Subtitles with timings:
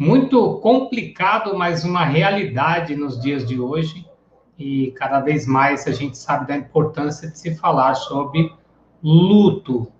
[0.00, 4.06] muito complicado, mas uma realidade nos dias de hoje.
[4.58, 8.50] E cada vez mais a gente sabe da importância de se falar sobre
[9.02, 9.92] luto.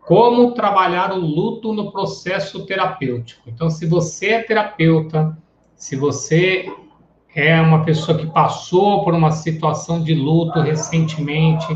[0.00, 3.42] Como trabalhar o luto no processo terapêutico.
[3.48, 5.36] Então, se você é terapeuta,
[5.74, 6.72] se você
[7.34, 11.66] é uma pessoa que passou por uma situação de luto recentemente,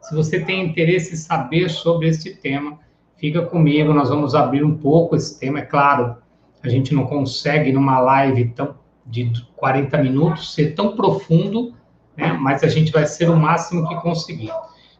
[0.00, 2.80] se você tem interesse em saber sobre este tema,
[3.16, 6.16] fica comigo, nós vamos abrir um pouco esse tema, é claro,
[6.62, 8.74] a gente não consegue numa live tão
[9.04, 11.74] de 40 minutos ser tão profundo,
[12.16, 12.32] né?
[12.40, 14.52] Mas a gente vai ser o máximo que conseguir.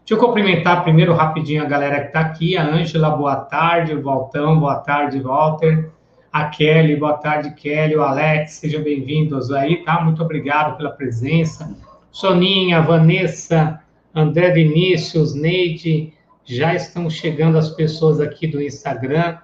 [0.05, 2.56] Deixa eu cumprimentar primeiro rapidinho a galera que está aqui.
[2.56, 3.94] A Ângela, boa tarde.
[3.94, 5.90] O Valtão, boa tarde, Walter.
[6.33, 7.94] A Kelly, boa tarde, Kelly.
[7.96, 10.00] O Alex, sejam bem-vindos aí, tá?
[10.00, 11.77] Muito obrigado pela presença.
[12.10, 13.80] Soninha, Vanessa,
[14.14, 16.12] André Vinícius, Neide,
[16.44, 19.38] já estão chegando as pessoas aqui do Instagram.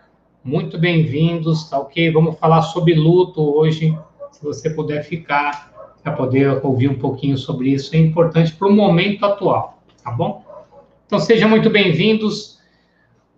[0.45, 2.13] Muito bem-vindos, tá ok?
[2.13, 3.99] Vamos falar sobre luto hoje.
[4.31, 5.73] Se você puder ficar
[6.03, 10.45] para poder ouvir um pouquinho sobre isso, é importante para o momento atual, tá bom?
[11.07, 12.61] Então sejam muito bem-vindos.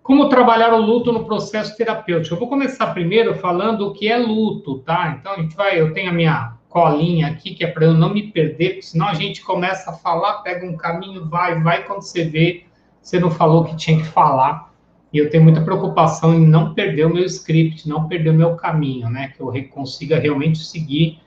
[0.02, 2.34] Como trabalhar o luto no processo terapêutico?
[2.34, 5.16] Eu vou começar primeiro falando o que é luto, tá?
[5.18, 8.12] Então a gente vai, eu tenho a minha colinha aqui que é para eu não
[8.12, 12.02] me perder, porque senão a gente começa a falar, pega um caminho, vai, vai quando
[12.02, 12.64] você vê,
[13.00, 14.69] você não falou o que tinha que falar
[15.12, 18.55] e eu tenho muita preocupação em não perder o meu script, não perder o meu
[18.55, 19.33] caminho, né?
[19.36, 21.19] Que eu consiga realmente seguir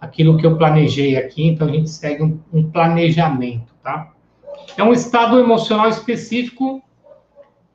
[0.00, 1.46] aquilo que eu planejei aqui.
[1.46, 4.12] Então, a gente segue um, um planejamento, tá?
[4.76, 6.82] É um estado emocional específico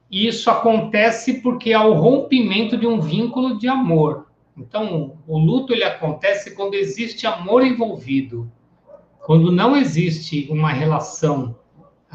[0.09, 4.27] e isso acontece porque há o rompimento de um vínculo de amor.
[4.55, 8.49] Então, o luto ele acontece quando existe amor envolvido.
[9.25, 11.55] Quando não existe uma relação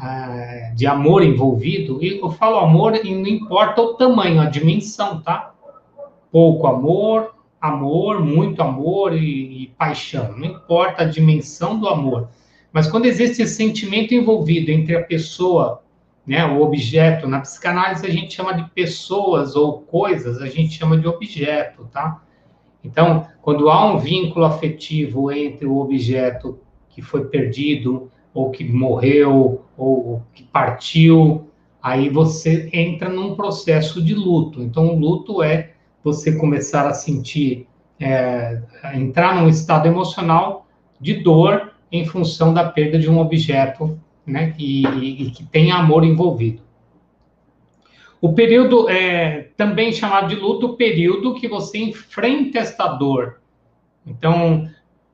[0.03, 5.21] ah, de amor envolvido, e eu falo amor e não importa o tamanho, a dimensão,
[5.21, 5.53] tá?
[6.31, 12.29] Pouco amor, amor, muito amor e, e paixão, não importa a dimensão do amor.
[12.73, 15.83] Mas quando existe esse sentimento envolvido entre a pessoa,
[16.25, 20.97] né, o objeto, na psicanálise a gente chama de pessoas ou coisas, a gente chama
[20.97, 22.23] de objeto, tá?
[22.83, 26.59] Então, quando há um vínculo afetivo entre o objeto
[26.89, 31.49] que foi perdido, ou que morreu, ou que partiu,
[31.81, 34.61] aí você entra num processo de luto.
[34.61, 37.67] Então, o luto é você começar a sentir,
[37.99, 38.61] é,
[38.93, 40.67] entrar num estado emocional
[40.99, 44.85] de dor em função da perda de um objeto, né, e,
[45.23, 46.61] e que tem amor envolvido.
[48.21, 53.41] O período é também chamado de luto, o período que você enfrenta esta dor.
[54.05, 54.69] Então,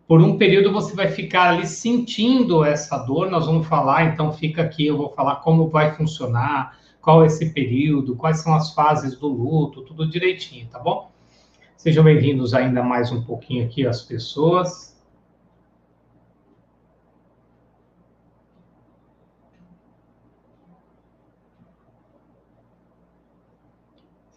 [0.08, 3.30] por um período você vai ficar ali sentindo essa dor.
[3.30, 7.50] Nós vamos falar, então fica aqui, eu vou falar como vai funcionar, qual é esse
[7.52, 11.12] período, quais são as fases do luto, tudo direitinho, tá bom?
[11.76, 14.87] Sejam bem-vindos ainda mais um pouquinho aqui as pessoas.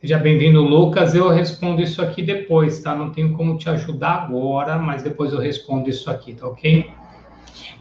[0.01, 1.15] Seja bem-vindo, Lucas.
[1.15, 2.95] Eu respondo isso aqui depois, tá?
[2.95, 6.91] Não tenho como te ajudar agora, mas depois eu respondo isso aqui, tá ok?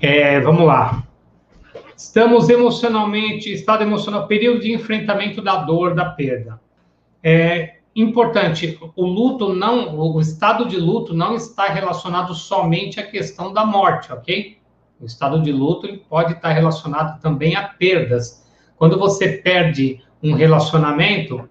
[0.02, 1.02] É, vamos lá.
[1.96, 6.59] Estamos emocionalmente, estado emocional, período de enfrentamento da dor, da perda.
[7.24, 13.53] É importante, o luto não, o estado de luto não está relacionado somente à questão
[13.53, 14.58] da morte, ok?
[15.00, 18.46] O estado de luto pode estar relacionado também a perdas.
[18.75, 21.49] Quando você perde um relacionamento,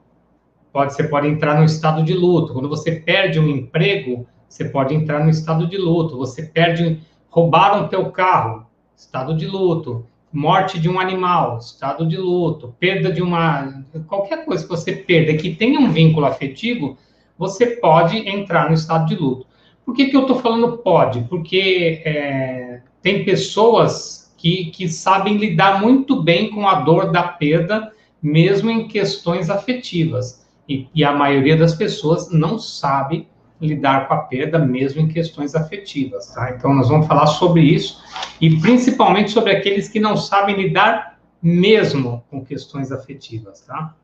[0.79, 2.53] pode, você pode entrar no estado de luto.
[2.53, 6.17] Quando você perde um emprego, você pode entrar no estado de luto.
[6.19, 8.65] Você perde, roubaram teu carro,
[8.97, 10.07] estado de luto.
[10.33, 12.77] Morte de um animal, estado de luto.
[12.79, 16.97] Perda de uma, qualquer coisa que você perda que tenha um vínculo afetivo,
[17.37, 19.47] você pode entrar no estado de luto.
[19.85, 21.23] Por que, que eu estou falando pode?
[21.23, 27.91] Porque é, tem pessoas que, que sabem lidar muito bem com a dor da perda,
[28.23, 30.47] mesmo em questões afetivas.
[30.69, 33.29] E, e a maioria das pessoas não sabe
[33.61, 36.51] lidar com a perda, mesmo em questões afetivas, tá?
[36.51, 38.03] Então, nós vamos falar sobre isso
[38.41, 43.95] e principalmente sobre aqueles que não sabem lidar mesmo com questões afetivas, tá?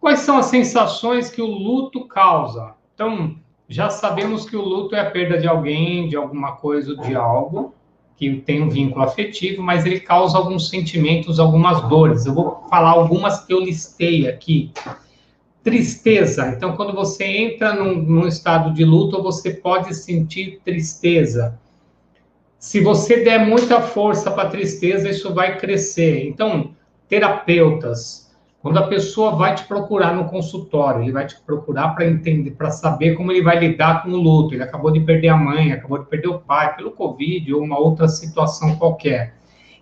[0.00, 2.74] Quais são as sensações que o luto causa?
[2.94, 3.36] Então,
[3.68, 7.74] já sabemos que o luto é a perda de alguém, de alguma coisa, de algo
[8.16, 12.26] que tem um vínculo afetivo, mas ele causa alguns sentimentos, algumas dores.
[12.26, 14.72] Eu vou falar algumas que eu listei aqui.
[15.62, 16.48] Tristeza.
[16.48, 21.58] Então, quando você entra num, num estado de luto, você pode sentir tristeza.
[22.58, 26.26] Se você der muita força para tristeza, isso vai crescer.
[26.28, 26.74] Então,
[27.08, 28.32] terapeutas,
[28.62, 32.70] quando a pessoa vai te procurar no consultório, ele vai te procurar para entender, para
[32.70, 34.54] saber como ele vai lidar com o luto.
[34.54, 37.78] Ele acabou de perder a mãe, acabou de perder o pai pelo Covid ou uma
[37.78, 39.34] outra situação qualquer.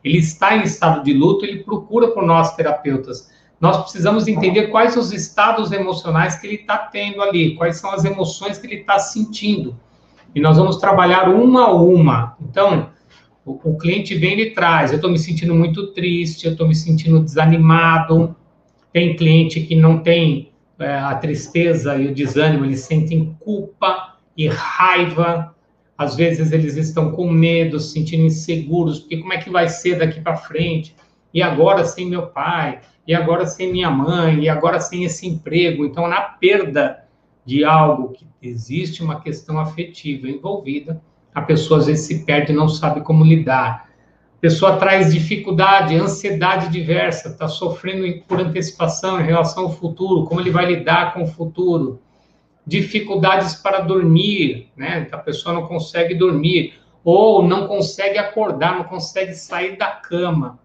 [0.03, 3.31] Ele está em estado de luto, ele procura por nós terapeutas.
[3.61, 8.05] Nós precisamos entender quais os estados emocionais que ele está tendo ali, quais são as
[8.07, 9.79] emoções que ele está sentindo.
[10.35, 12.37] E nós vamos trabalhar uma a uma.
[12.41, 12.89] Então,
[13.45, 16.75] o, o cliente vem e traz: eu estou me sentindo muito triste, eu estou me
[16.75, 18.35] sentindo desanimado,
[18.93, 24.49] tem cliente que não tem é, a tristeza e o desânimo, eles sentem culpa e
[24.49, 25.55] raiva.
[25.99, 29.99] Às vezes eles estão com medo, se sentindo inseguros, porque como é que vai ser
[29.99, 30.97] daqui para frente?
[31.33, 32.81] E agora sem meu pai?
[33.07, 34.41] E agora sem minha mãe?
[34.41, 35.85] E agora sem esse emprego?
[35.85, 37.05] Então, na perda
[37.45, 41.01] de algo que existe uma questão afetiva envolvida,
[41.35, 43.91] a pessoa às vezes se perde e não sabe como lidar
[44.41, 50.51] pessoa traz dificuldade, ansiedade diversa, está sofrendo por antecipação em relação ao futuro, como ele
[50.51, 52.01] vai lidar com o futuro.
[52.67, 55.07] Dificuldades para dormir, né?
[55.13, 56.75] A pessoa não consegue dormir,
[57.05, 60.59] ou não consegue acordar, não consegue sair da cama.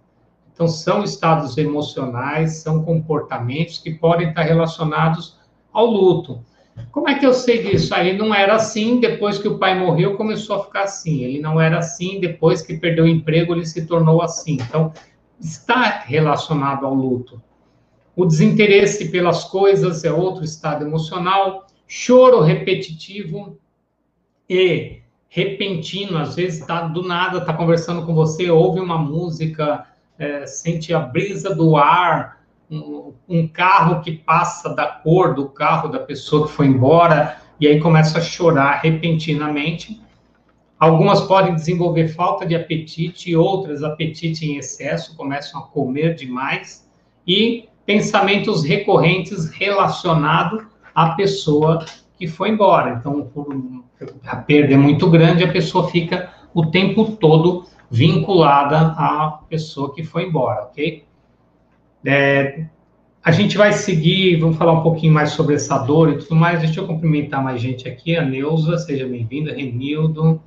[0.55, 5.37] Então, são estados emocionais, são comportamentos que podem estar relacionados
[5.73, 6.41] ao luto.
[6.93, 7.93] Como é que eu sei disso?
[7.93, 11.23] Aí ele não era assim, depois que o pai morreu, começou a ficar assim.
[11.23, 14.53] Ele não era assim, depois que perdeu o emprego, ele se tornou assim.
[14.53, 14.93] Então,
[15.37, 17.41] está relacionado ao luto.
[18.15, 21.67] O desinteresse pelas coisas é outro estado emocional.
[21.85, 23.59] Choro repetitivo
[24.49, 29.85] e repentino, às vezes está do nada, está conversando com você, ouve uma música,
[30.17, 35.87] é, sente a brisa do ar, um, um, carro que passa da cor do carro
[35.87, 40.01] da pessoa que foi embora e aí começa a chorar repentinamente.
[40.79, 46.89] Algumas podem desenvolver falta de apetite, outras apetite em excesso, começam a comer demais
[47.25, 51.85] e pensamentos recorrentes relacionados à pessoa
[52.17, 52.97] que foi embora.
[52.99, 53.29] Então,
[54.25, 60.03] a perda é muito grande, a pessoa fica o tempo todo vinculada à pessoa que
[60.03, 61.05] foi embora, ok?
[62.05, 62.65] É,
[63.23, 66.59] a gente vai seguir, vamos falar um pouquinho mais sobre essa dor e tudo mais.
[66.59, 68.15] Deixa eu cumprimentar mais gente aqui.
[68.15, 69.51] A Neuza, seja bem-vinda.
[69.51, 70.39] Renildo,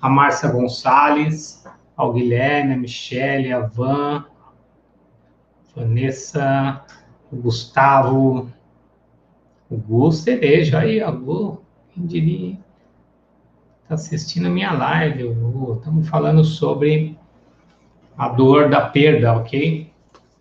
[0.00, 1.64] a Márcia Gonçalves,
[1.96, 4.26] ao Guilherme, a Michele, a Van,
[5.74, 6.84] Vanessa,
[7.32, 8.50] o Gustavo,
[9.70, 10.80] o Gu Cereja.
[10.80, 11.62] Aí, a Gu,
[11.94, 12.58] quem diria?
[13.90, 15.36] Está assistindo a minha live.
[15.76, 17.18] Estamos falando sobre
[18.16, 19.90] a dor da perda, ok?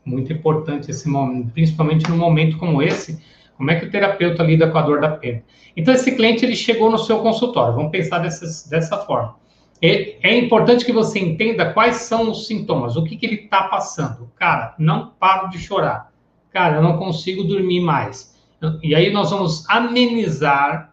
[0.05, 3.19] muito importante esse momento, principalmente num momento como esse,
[3.57, 5.43] como é que o terapeuta lida com a dor da perda?
[5.75, 9.35] Então, esse cliente, ele chegou no seu consultório, vamos pensar dessa, dessa forma.
[9.81, 14.29] É importante que você entenda quais são os sintomas, o que, que ele está passando.
[14.35, 16.11] Cara, não paro de chorar.
[16.51, 18.37] Cara, eu não consigo dormir mais.
[18.83, 20.88] E aí nós vamos amenizar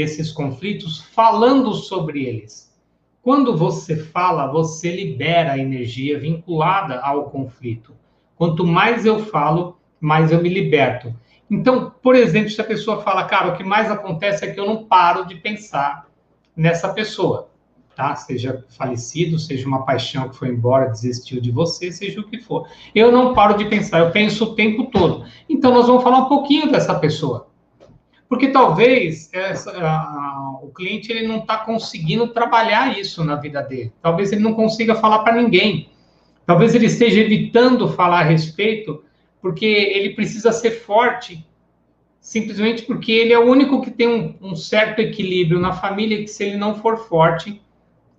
[0.00, 2.74] esses conflitos falando sobre eles.
[3.22, 7.94] Quando você fala, você libera a energia vinculada ao conflito.
[8.36, 11.14] Quanto mais eu falo, mais eu me liberto.
[11.50, 14.66] Então, por exemplo, se a pessoa fala, cara, o que mais acontece é que eu
[14.66, 16.06] não paro de pensar
[16.56, 17.48] nessa pessoa,
[17.94, 18.14] tá?
[18.16, 22.68] Seja falecido, seja uma paixão que foi embora, desistiu de você, seja o que for.
[22.94, 25.24] Eu não paro de pensar, eu penso o tempo todo.
[25.48, 27.48] Então, nós vamos falar um pouquinho dessa pessoa.
[28.28, 33.92] Porque talvez essa, a, o cliente ele não está conseguindo trabalhar isso na vida dele.
[34.00, 35.90] Talvez ele não consiga falar para ninguém.
[36.46, 39.04] Talvez ele esteja evitando falar a respeito
[39.40, 41.46] porque ele precisa ser forte,
[42.18, 46.28] simplesmente porque ele é o único que tem um, um certo equilíbrio na família, que
[46.28, 47.60] se ele não for forte,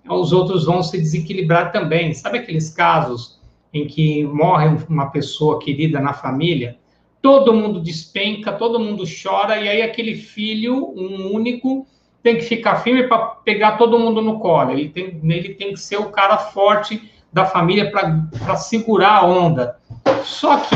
[0.07, 2.13] os outros vão se desequilibrar também.
[2.13, 3.41] Sabe aqueles casos
[3.73, 6.77] em que morre uma pessoa querida na família?
[7.25, 11.87] Todo mundo despenca, todo mundo chora, e aí aquele filho, um único,
[12.21, 14.73] tem que ficar firme para pegar todo mundo no colo.
[14.73, 19.79] Ele tem, ele tem que ser o cara forte da família para segurar a onda.
[20.23, 20.75] Só que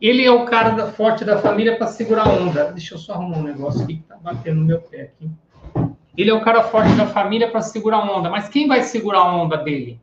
[0.00, 2.70] ele é o cara da, forte da família para segurar a onda.
[2.70, 5.28] Deixa eu só arrumar um negócio aqui que tá batendo no meu pé aqui.
[6.16, 9.22] Ele é o cara forte da família para segurar a onda, mas quem vai segurar
[9.22, 10.00] a onda dele?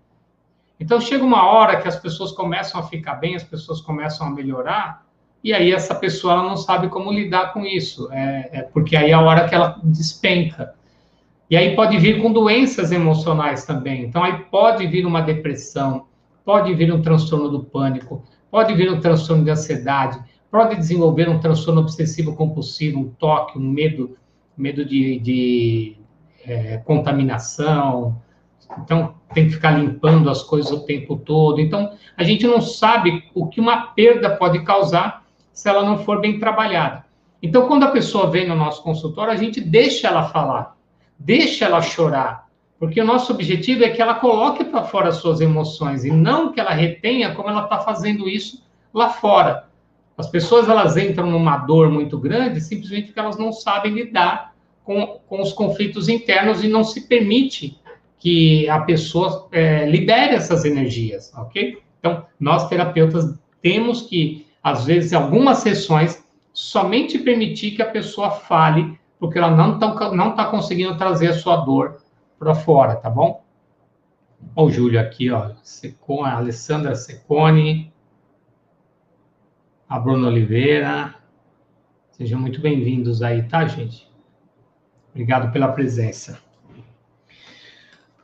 [0.77, 4.29] Então chega uma hora que as pessoas começam a ficar bem, as pessoas começam a
[4.31, 5.09] melhorar,
[5.43, 9.13] e aí essa pessoa não sabe como lidar com isso, é, é porque aí é
[9.13, 10.75] a hora que ela despenca.
[11.49, 14.03] E aí pode vir com doenças emocionais também.
[14.03, 16.05] Então aí pode vir uma depressão,
[16.45, 20.19] pode vir um transtorno do pânico, pode vir um transtorno de ansiedade,
[20.49, 24.15] pode desenvolver um transtorno obsessivo compulsivo, um toque, um medo,
[24.55, 25.97] medo de, de
[26.45, 28.21] é, contaminação.
[28.83, 31.59] Então tem que ficar limpando as coisas o tempo todo.
[31.59, 35.20] Então a gente não sabe o que uma perda pode causar
[35.53, 37.05] se ela não for bem trabalhada.
[37.41, 40.75] Então quando a pessoa vem no nosso consultório, a gente deixa ela falar
[41.23, 42.47] Deixa ela chorar,
[42.79, 46.51] porque o nosso objetivo é que ela coloque para fora as suas emoções e não
[46.51, 49.67] que ela retenha como ela está fazendo isso lá fora.
[50.17, 55.19] As pessoas elas entram numa dor muito grande simplesmente porque elas não sabem lidar com,
[55.27, 57.79] com os conflitos internos e não se permite
[58.17, 61.77] que a pessoa é, libere essas energias, ok?
[61.99, 68.99] Então, nós terapeutas temos que, às vezes, algumas sessões, somente permitir que a pessoa fale
[69.21, 72.01] porque ela não está não tá conseguindo trazer a sua dor
[72.39, 73.43] para fora, tá bom?
[74.55, 77.93] Olha o Júlio aqui, ó, Secone, a Alessandra Secone,
[79.87, 81.13] a Bruna Oliveira,
[82.11, 84.11] sejam muito bem-vindos aí, tá, gente?
[85.11, 86.39] Obrigado pela presença.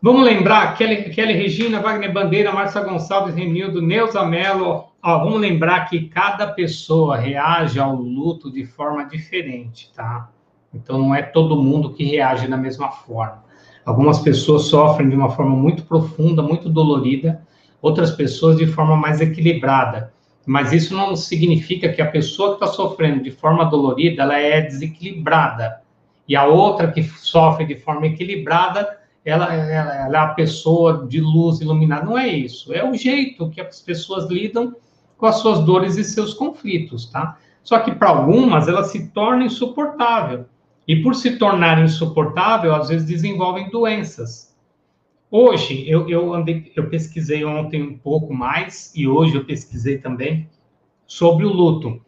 [0.01, 4.86] Vamos lembrar, Kelly, Kelly Regina, Wagner Bandeira, Márcia Gonçalves, Renildo, Neuza Mello.
[5.01, 10.29] Ó, vamos lembrar que cada pessoa reage ao luto de forma diferente, tá?
[10.73, 13.43] Então, não é todo mundo que reage da mesma forma.
[13.85, 17.41] Algumas pessoas sofrem de uma forma muito profunda, muito dolorida,
[17.81, 20.11] outras pessoas de forma mais equilibrada.
[20.45, 24.61] Mas isso não significa que a pessoa que está sofrendo de forma dolorida, ela é
[24.61, 25.81] desequilibrada.
[26.27, 31.21] E a outra que sofre de forma equilibrada, ela, ela, ela é a pessoa de
[31.21, 32.05] luz iluminada.
[32.05, 32.73] Não é isso.
[32.73, 34.75] É o jeito que as pessoas lidam
[35.17, 37.37] com as suas dores e seus conflitos, tá?
[37.63, 40.45] Só que para algumas, ela se torna insuportável.
[40.87, 44.55] E por se tornar insuportável, às vezes desenvolvem doenças.
[45.29, 50.47] Hoje, eu, eu, andei, eu pesquisei ontem um pouco mais, e hoje eu pesquisei também,
[51.05, 51.99] sobre o luto.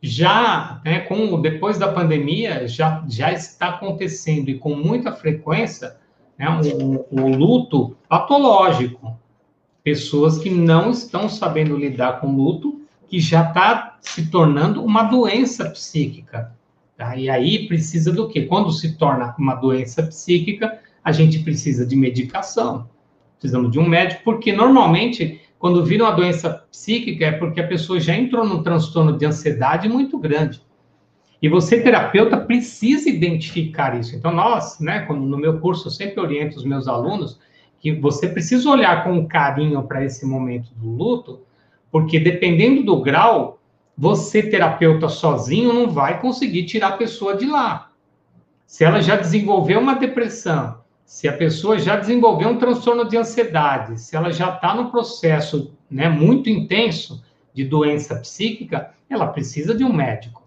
[0.00, 5.96] Já, né, com, depois da pandemia, já, já está acontecendo, e com muita frequência,
[6.38, 9.18] né, o, o luto patológico.
[9.84, 15.68] Pessoas que não estão sabendo lidar com luto, que já está se tornando uma doença
[15.68, 16.52] psíquica.
[16.96, 17.14] Tá?
[17.16, 18.46] E aí precisa do quê?
[18.46, 22.88] Quando se torna uma doença psíquica, a gente precisa de medicação.
[23.38, 28.00] Precisamos de um médico, porque normalmente, quando vira uma doença psíquica, é porque a pessoa
[28.00, 30.62] já entrou num transtorno de ansiedade muito grande.
[31.42, 34.16] E você, terapeuta, precisa identificar isso.
[34.16, 37.38] Então, nós, né, como no meu curso, eu sempre oriento os meus alunos
[37.84, 41.42] que você precisa olhar com carinho para esse momento do luto,
[41.90, 43.60] porque dependendo do grau,
[43.94, 47.90] você, terapeuta sozinho, não vai conseguir tirar a pessoa de lá.
[48.64, 54.00] Se ela já desenvolveu uma depressão, se a pessoa já desenvolveu um transtorno de ansiedade,
[54.00, 57.22] se ela já está no processo né, muito intenso
[57.52, 60.42] de doença psíquica, ela precisa de um médico,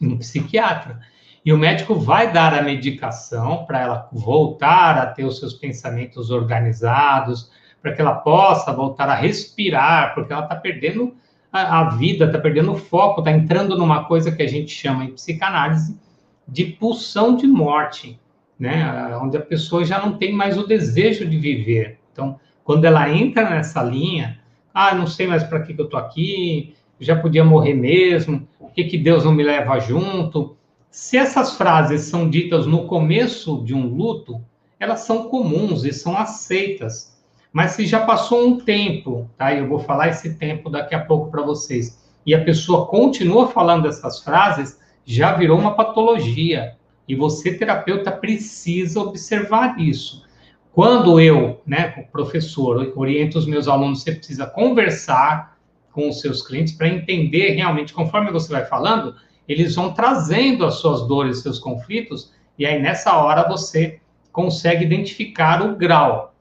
[0.00, 1.00] um psiquiatra.
[1.44, 6.30] E o médico vai dar a medicação para ela voltar a ter os seus pensamentos
[6.30, 7.50] organizados,
[7.82, 11.14] para que ela possa voltar a respirar, porque ela está perdendo
[11.52, 15.04] a, a vida, está perdendo o foco, está entrando numa coisa que a gente chama
[15.04, 16.00] em psicanálise
[16.48, 18.18] de pulsão de morte,
[18.58, 19.14] né?
[19.20, 21.98] Onde a pessoa já não tem mais o desejo de viver.
[22.10, 24.40] Então, quando ela entra nessa linha,
[24.72, 28.72] ah, não sei mais para que, que eu estou aqui, já podia morrer mesmo, por
[28.72, 30.56] que, que Deus não me leva junto?
[30.94, 34.40] Se essas frases são ditas no começo de um luto,
[34.78, 37.20] elas são comuns e são aceitas.
[37.52, 39.52] Mas se já passou um tempo, tá?
[39.52, 42.00] Eu vou falar esse tempo daqui a pouco para vocês.
[42.24, 46.76] E a pessoa continua falando essas frases, já virou uma patologia.
[47.08, 50.24] E você, terapeuta, precisa observar isso.
[50.70, 55.58] Quando eu, né, professor, oriento os meus alunos, você precisa conversar
[55.90, 59.16] com os seus clientes para entender realmente, conforme você vai falando,
[59.48, 64.00] eles vão trazendo as suas dores, seus conflitos, e aí nessa hora você
[64.32, 66.34] consegue identificar o grau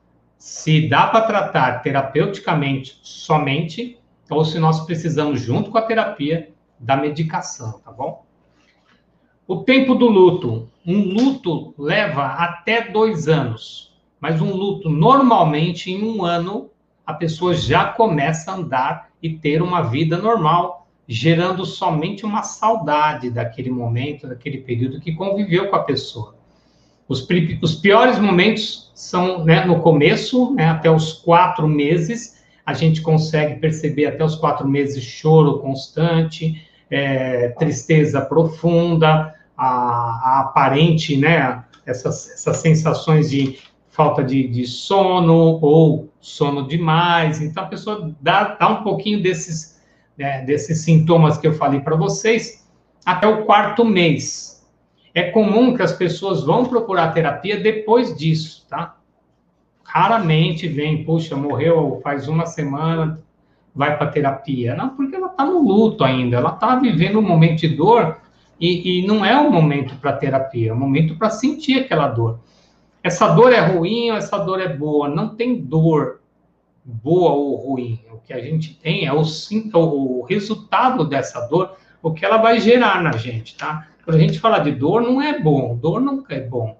[0.43, 3.98] se dá para tratar terapeuticamente somente,
[4.29, 8.25] ou se nós precisamos, junto com a terapia, da medicação, tá bom?
[9.48, 10.69] O tempo do luto.
[10.86, 16.69] Um luto leva até dois anos, mas um luto, normalmente, em um ano,
[17.05, 23.29] a pessoa já começa a andar e ter uma vida normal, gerando somente uma saudade
[23.29, 26.36] daquele momento, daquele período que conviveu com a pessoa.
[27.07, 27.27] Os,
[27.62, 33.60] os piores momentos são né, no começo, né, até os quatro meses, a gente consegue
[33.60, 42.31] perceber até os quatro meses choro constante, é, tristeza profunda, a, a, aparente, né, essas,
[42.31, 47.41] essas sensações de falta de, de sono ou sono demais.
[47.41, 49.73] Então, a pessoa dá, dá um pouquinho desses,
[50.17, 52.67] né, desses sintomas que eu falei para vocês
[53.05, 54.65] até o quarto mês.
[55.13, 58.98] É comum que as pessoas vão procurar terapia depois disso, tá?
[59.84, 63.22] Raramente vem, puxa, morreu faz uma semana,
[63.75, 64.75] vai para terapia.
[64.75, 68.17] Não, porque ela está no luto ainda, ela está vivendo um momento de dor
[68.60, 72.39] e, e não é o momento para terapia, é o momento para sentir aquela dor.
[73.03, 75.10] Essa dor é ruim ou essa dor é boa?
[75.10, 76.22] Não tem dor
[76.83, 77.99] boa ou ruim.
[78.11, 79.23] O que a gente tem é o,
[79.73, 83.87] o resultado dessa dor, o que ela vai gerar na gente, tá?
[84.03, 86.77] Quando a gente fala de dor, não é bom, dor nunca é bom,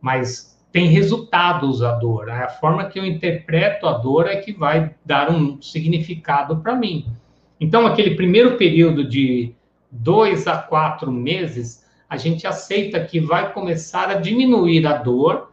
[0.00, 2.26] mas tem resultados a dor.
[2.26, 2.44] Né?
[2.44, 7.06] A forma que eu interpreto a dor é que vai dar um significado para mim.
[7.60, 9.54] Então, aquele primeiro período de
[9.90, 15.50] dois a quatro meses, a gente aceita que vai começar a diminuir a dor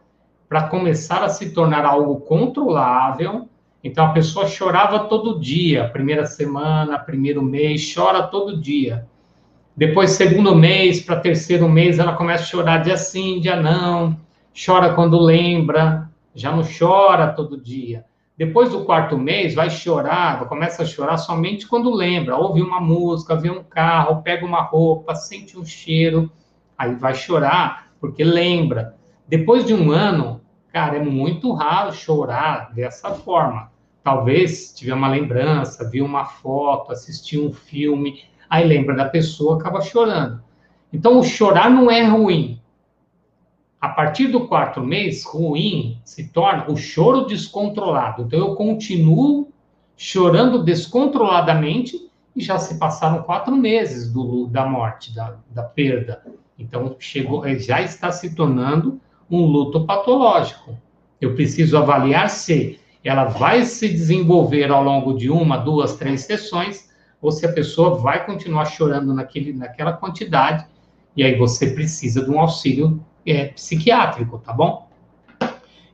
[0.48, 3.48] para começar a se tornar algo controlável.
[3.82, 9.06] Então, a pessoa chorava todo dia, primeira semana, primeiro mês, chora todo dia.
[9.76, 14.16] Depois, segundo mês para terceiro mês, ela começa a chorar dia sim, dia não
[14.66, 18.04] chora quando lembra, já não chora todo dia.
[18.36, 23.36] Depois do quarto mês, vai chorar, começa a chorar somente quando lembra, ouve uma música,
[23.36, 26.30] vê um carro, pega uma roupa, sente um cheiro,
[26.76, 28.94] aí vai chorar porque lembra.
[29.26, 30.37] Depois de um ano,
[30.78, 33.72] cara, é muito raro chorar dessa forma.
[34.04, 39.80] Talvez tiver uma lembrança, viu uma foto, assistiu um filme, aí lembra da pessoa, acaba
[39.80, 40.40] chorando.
[40.92, 42.60] Então, o chorar não é ruim,
[43.80, 48.22] a partir do quarto mês, ruim se torna o choro descontrolado.
[48.22, 49.48] Então, eu continuo
[49.96, 56.24] chorando descontroladamente e já se passaram quatro meses do, da morte, da, da perda.
[56.56, 60.76] Então, chegou, já está se tornando um luto patológico.
[61.20, 66.88] Eu preciso avaliar se ela vai se desenvolver ao longo de uma, duas, três sessões,
[67.20, 70.66] ou se a pessoa vai continuar chorando naquele, naquela quantidade,
[71.16, 74.88] e aí você precisa de um auxílio é, psiquiátrico, tá bom?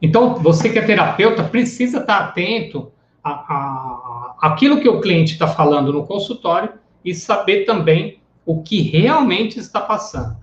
[0.00, 2.92] Então, você que é terapeuta precisa estar atento
[3.22, 8.62] a, a, a aquilo que o cliente está falando no consultório e saber também o
[8.62, 10.36] que realmente está passando.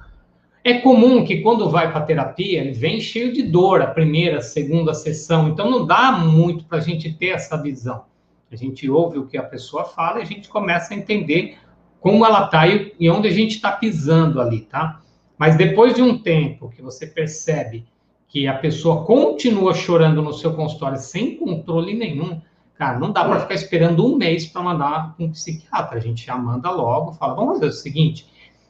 [0.64, 4.42] É comum que quando vai para terapia, ele vem cheio de dor, a primeira, a
[4.42, 8.06] segunda sessão, então não dá muito para a gente ter essa visão.
[8.52, 11.58] A gente ouve o que a pessoa fala e a gente começa a entender
[12.00, 15.02] como ela está e, onde a gente está pisando ali, tá?
[15.38, 17.86] Mas depois de um tempo que você percebe
[18.28, 22.40] que a pessoa continua chorando no seu consultório sem controle nenhum,
[22.76, 25.98] cara, não dá para ficar esperando um mês para mandar um psiquiatra.
[25.98, 28.28] A gente já manda logo, fala, vamos fazer o seguinte: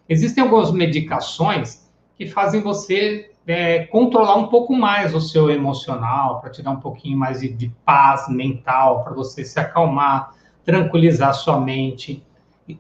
[0.08, 1.81] existem algumas medicações
[2.22, 6.80] que fazem você é, controlar um pouco mais o seu emocional, para te dar um
[6.80, 10.32] pouquinho mais de, de paz mental, para você se acalmar,
[10.64, 12.24] tranquilizar sua mente.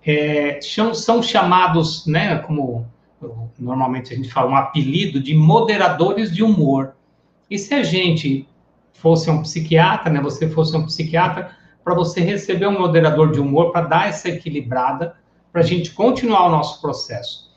[0.06, 0.60] É,
[0.94, 2.86] são, chamados, né, como
[3.58, 6.94] normalmente a gente fala um apelido de moderadores de humor.
[7.50, 8.48] E se a gente
[8.94, 11.50] fosse um psiquiatra, né, você fosse um psiquiatra,
[11.84, 15.16] para você receber um moderador de humor, para dar essa equilibrada,
[15.52, 17.51] para a gente continuar o nosso processo.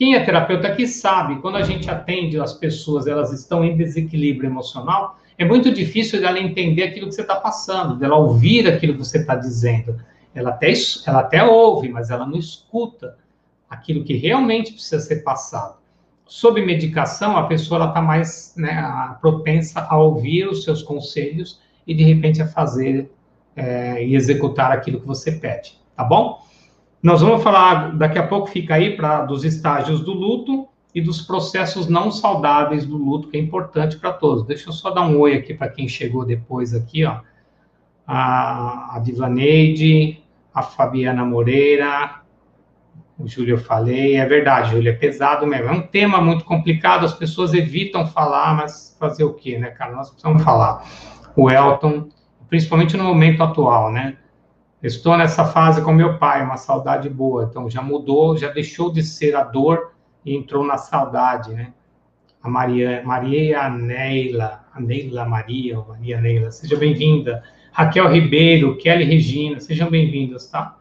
[0.00, 4.48] Quem é terapeuta aqui sabe, quando a gente atende as pessoas, elas estão em desequilíbrio
[4.48, 8.98] emocional, é muito difícil dela entender aquilo que você está passando, dela ouvir aquilo que
[9.00, 10.02] você está dizendo.
[10.34, 10.72] Ela até,
[11.06, 13.18] ela até ouve, mas ela não escuta
[13.68, 15.76] aquilo que realmente precisa ser passado.
[16.24, 18.82] Sob medicação, a pessoa está mais né,
[19.20, 23.12] propensa a ouvir os seus conselhos e, de repente, a fazer
[23.54, 26.40] é, e executar aquilo que você pede, tá bom?
[27.02, 31.22] Nós vamos falar, daqui a pouco fica aí, para dos estágios do luto e dos
[31.22, 34.44] processos não saudáveis do luto, que é importante para todos.
[34.46, 37.20] Deixa eu só dar um oi aqui para quem chegou depois aqui, ó.
[38.06, 42.20] A, a Divaneide, a Fabiana Moreira,
[43.20, 45.68] o Júlio eu falei, é verdade, Júlio, é pesado mesmo.
[45.68, 49.92] É um tema muito complicado, as pessoas evitam falar, mas fazer o quê, né, cara?
[49.92, 50.84] Nós precisamos falar.
[51.36, 52.08] O Elton,
[52.48, 54.16] principalmente no momento atual, né?
[54.82, 57.44] Estou nessa fase com meu pai, uma saudade boa.
[57.44, 59.92] Então, já mudou, já deixou de ser a dor
[60.24, 61.74] e entrou na saudade, né?
[62.42, 67.42] A Maria, Maria Neila, a Neila Maria, Maria Neila, seja bem-vinda.
[67.70, 70.78] Raquel Ribeiro, Kelly Regina, sejam bem-vindos, tá?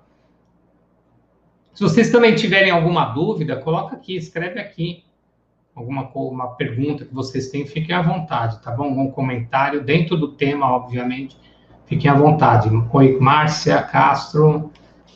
[1.74, 5.04] Se vocês também tiverem alguma dúvida, coloca aqui, escreve aqui.
[5.76, 8.86] Alguma uma pergunta que vocês têm, fiquem à vontade, tá bom?
[8.86, 11.38] Algum comentário dentro do tema, obviamente.
[11.90, 12.70] Fiquem à vontade.
[12.94, 14.72] Oi, Márcia Castro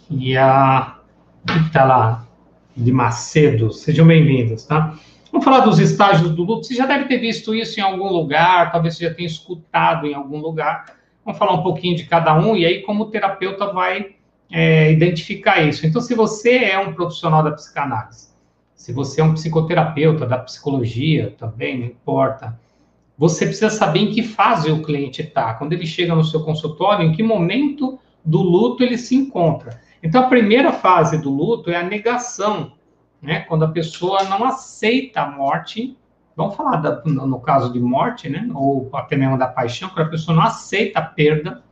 [0.10, 0.98] e a
[1.46, 2.26] que está lá
[2.76, 3.72] de Macedo.
[3.72, 4.98] Sejam bem-vindos, tá?
[5.32, 6.66] Vamos falar dos estágios do luto.
[6.66, 10.16] Você já deve ter visto isso em algum lugar, talvez você já tenha escutado em
[10.16, 10.86] algum lugar.
[11.24, 14.16] Vamos falar um pouquinho de cada um e aí como o terapeuta vai
[14.52, 15.86] é, identificar isso.
[15.86, 18.30] Então, se você é um profissional da psicanálise,
[18.74, 22.60] se você é um psicoterapeuta da psicologia também, não importa,
[23.17, 25.54] você precisa saber em que fase o cliente está.
[25.54, 29.80] Quando ele chega no seu consultório, em que momento do luto ele se encontra.
[30.02, 32.73] Então, a primeira fase do luto é a negação,
[33.21, 33.41] né?
[33.41, 35.97] Quando a pessoa não aceita a morte,
[36.36, 38.49] vamos falar da, no caso de morte, né?
[38.54, 41.63] Ou até mesmo da paixão, quando a pessoa não aceita a perda,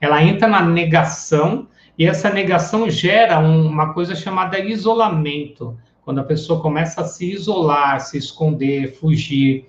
[0.00, 5.78] ela entra na negação e essa negação gera uma coisa chamada isolamento.
[6.04, 9.66] Quando a pessoa começa a se isolar, se esconder, fugir,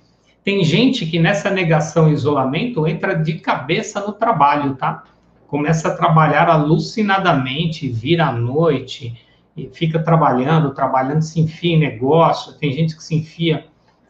[0.48, 5.04] tem gente que nessa negação e isolamento entra de cabeça no trabalho, tá?
[5.46, 9.14] Começa a trabalhar alucinadamente, vira à noite
[9.58, 12.54] e fica trabalhando, trabalhando, se enfia em negócio.
[12.54, 13.66] Tem gente que se enfia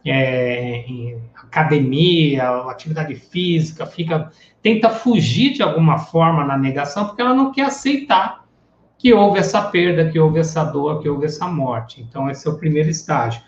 [0.06, 7.34] é, em academia, atividade física, fica tenta fugir de alguma forma na negação porque ela
[7.34, 8.46] não quer aceitar
[8.96, 12.00] que houve essa perda, que houve essa dor, que houve essa morte.
[12.08, 13.42] Então esse é o primeiro estágio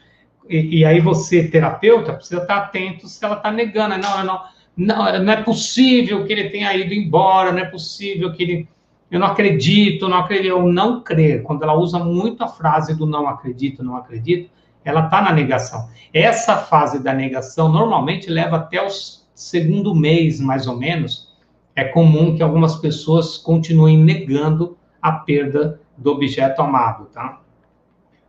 [0.49, 3.97] e, e, aí você, terapeuta, precisa estar atento se ela está negando.
[3.99, 4.41] Não, não,
[4.75, 8.69] não, não é possível que ele tenha ido embora, não é possível que ele.
[9.11, 11.43] Eu não acredito, não acredito, eu não crer.
[11.43, 14.49] Quando ela usa muito a frase do não acredito, não acredito,
[14.83, 15.89] ela está na negação.
[16.11, 18.89] Essa fase da negação normalmente leva até o
[19.35, 21.29] segundo mês, mais ou menos.
[21.75, 27.39] É comum que algumas pessoas continuem negando a perda do objeto amado, tá?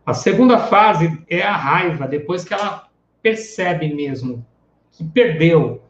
[0.05, 2.87] A segunda fase é a raiva, depois que ela
[3.21, 4.45] percebe mesmo
[4.91, 5.83] que perdeu,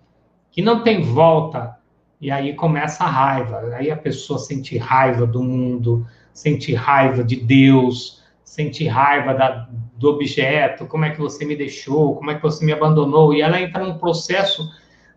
[0.51, 1.77] que não tem volta,
[2.19, 3.61] e aí começa a raiva.
[3.73, 10.09] Aí a pessoa sente raiva do mundo, sente raiva de Deus, sente raiva da, do
[10.09, 13.61] objeto, como é que você me deixou, como é que você me abandonou, e ela
[13.61, 14.69] entra num processo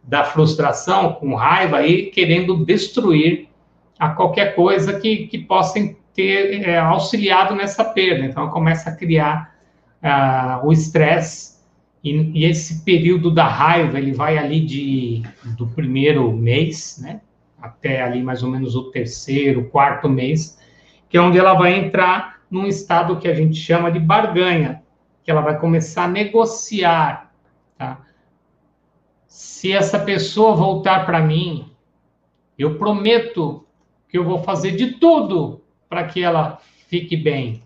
[0.02, 3.48] da frustração, com raiva e querendo destruir
[3.98, 5.78] a qualquer coisa que, que possa
[6.14, 8.24] ter é, auxiliado nessa perda.
[8.24, 9.54] Então, começa a criar
[10.02, 11.54] uh, o estresse
[12.02, 15.22] e, e, esse período da raiva ele vai ali de
[15.56, 17.22] do primeiro mês, né,
[17.60, 20.58] até ali mais ou menos o terceiro, quarto mês,
[21.08, 24.82] que é onde ela vai entrar num estado que a gente chama de barganha,
[25.24, 27.32] que ela vai começar a negociar,
[27.78, 28.02] tá?
[29.26, 31.72] Se essa pessoa voltar para mim,
[32.58, 33.66] eu prometo
[34.08, 35.63] que eu vou fazer de tudo
[35.94, 37.62] para que ela fique bem.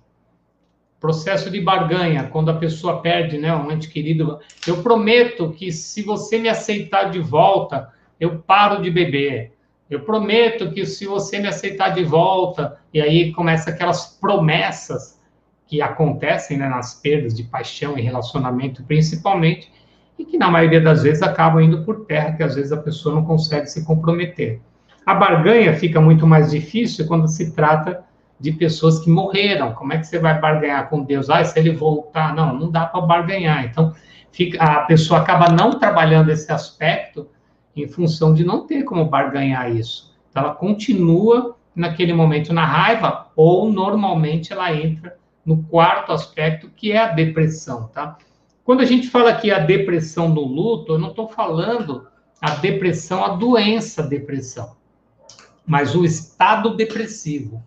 [1.01, 4.39] Processo de barganha, quando a pessoa perde né, um ente querido.
[4.67, 7.89] Eu prometo que se você me aceitar de volta,
[8.21, 9.55] eu paro de beber.
[9.89, 15.19] Eu prometo que se você me aceitar de volta, e aí começa aquelas promessas
[15.67, 19.73] que acontecem né, nas perdas de paixão e relacionamento, principalmente,
[20.19, 23.15] e que na maioria das vezes acabam indo por terra, que às vezes a pessoa
[23.15, 24.61] não consegue se comprometer.
[25.07, 28.07] A barganha fica muito mais difícil quando se trata
[28.41, 29.73] de pessoas que morreram.
[29.75, 31.29] Como é que você vai barganhar com Deus?
[31.29, 33.65] Ah, se ele voltar, não, não dá para barganhar.
[33.65, 33.95] Então,
[34.31, 37.29] fica, a pessoa acaba não trabalhando esse aspecto
[37.75, 40.15] em função de não ter como barganhar isso.
[40.31, 46.93] Então, ela continua naquele momento na raiva ou normalmente ela entra no quarto aspecto que
[46.93, 48.19] é a depressão, tá?
[48.65, 52.07] Quando a gente fala aqui a depressão no luto, eu não estou falando
[52.41, 54.77] a depressão, a doença depressão,
[55.67, 57.63] mas o estado depressivo.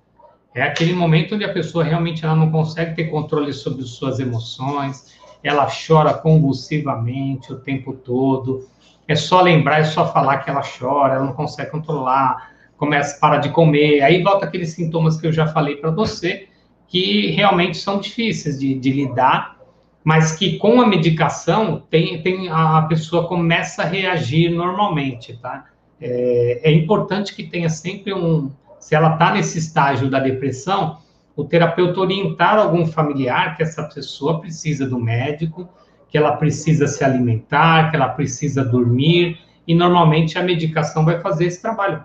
[0.54, 5.16] É aquele momento onde a pessoa realmente ela não consegue ter controle sobre suas emoções,
[5.44, 8.68] ela chora convulsivamente o tempo todo.
[9.08, 13.20] É só lembrar, é só falar que ela chora, ela não consegue controlar, começa a
[13.20, 14.02] parar de comer.
[14.02, 16.48] Aí volta aqueles sintomas que eu já falei para você,
[16.88, 19.58] que realmente são difíceis de, de, lidar,
[20.04, 25.66] mas que com a medicação tem, tem a pessoa começa a reagir normalmente, tá?
[26.02, 28.52] É, é importante que tenha sempre um,
[28.82, 30.98] se ela está nesse estágio da depressão,
[31.36, 35.70] o terapeuta orientar algum familiar que essa pessoa precisa do médico,
[36.10, 41.46] que ela precisa se alimentar, que ela precisa dormir, e normalmente a medicação vai fazer
[41.46, 42.04] esse trabalho.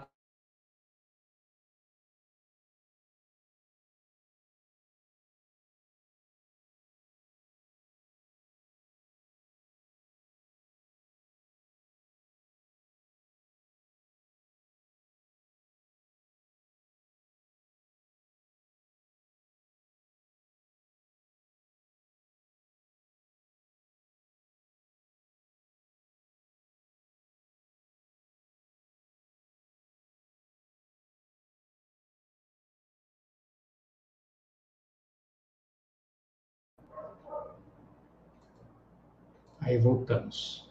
[39.77, 40.67] Aí voltamos.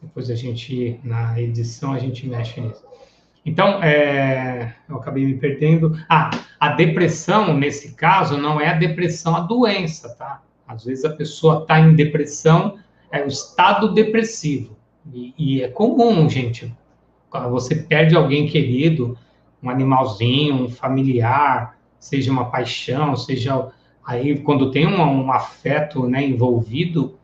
[0.00, 2.82] Depois a gente, na edição, a gente mexe nisso.
[3.44, 5.94] Então, é, eu acabei me perdendo.
[6.08, 10.42] Ah, a depressão, nesse caso, não é a depressão a doença, tá?
[10.66, 12.78] Às vezes a pessoa está em depressão,
[13.12, 14.74] é o estado depressivo.
[15.12, 16.74] E, e, é comum, gente.
[17.28, 19.18] Quando você perde alguém querido,
[19.62, 23.70] um animalzinho, um familiar, seja uma paixão, seja
[24.02, 27.18] aí quando tem um, um afeto né, envolvido,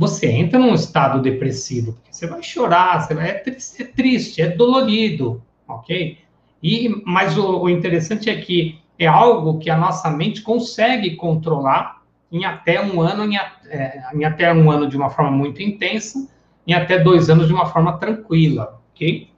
[0.00, 4.40] você entra num estado depressivo, porque você vai chorar, você vai, é, triste, é triste,
[4.40, 6.16] é dolorido, ok?
[6.62, 12.00] E, mas o, o interessante é que é algo que a nossa mente consegue controlar
[12.32, 16.26] em até um ano, em, é, em até um ano de uma forma muito intensa,
[16.66, 19.28] em até dois anos de uma forma tranquila, ok?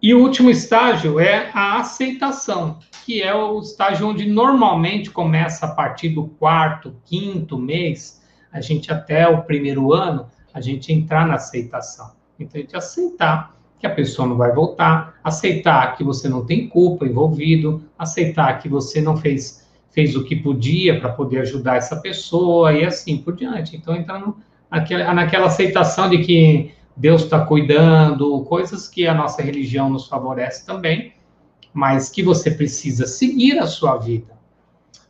[0.00, 5.74] E o último estágio é a aceitação, que é o estágio onde normalmente começa a
[5.74, 8.15] partir do quarto, quinto mês,
[8.56, 12.12] a gente até o primeiro ano, a gente entrar na aceitação.
[12.40, 16.66] Então, a gente aceitar que a pessoa não vai voltar, aceitar que você não tem
[16.66, 21.96] culpa envolvido, aceitar que você não fez, fez o que podia para poder ajudar essa
[21.96, 23.76] pessoa e assim por diante.
[23.76, 24.34] Então, entrando
[24.70, 30.64] naquela, naquela aceitação de que Deus está cuidando, coisas que a nossa religião nos favorece
[30.64, 31.12] também,
[31.74, 34.35] mas que você precisa seguir a sua vida.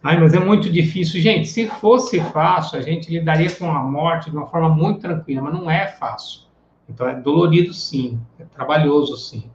[0.07, 1.21] Ai, mas é muito difícil.
[1.21, 5.43] Gente, se fosse fácil, a gente lidaria com a morte de uma forma muito tranquila,
[5.43, 6.43] mas não é fácil.
[6.89, 9.51] Então é dolorido sim, é trabalhoso sim.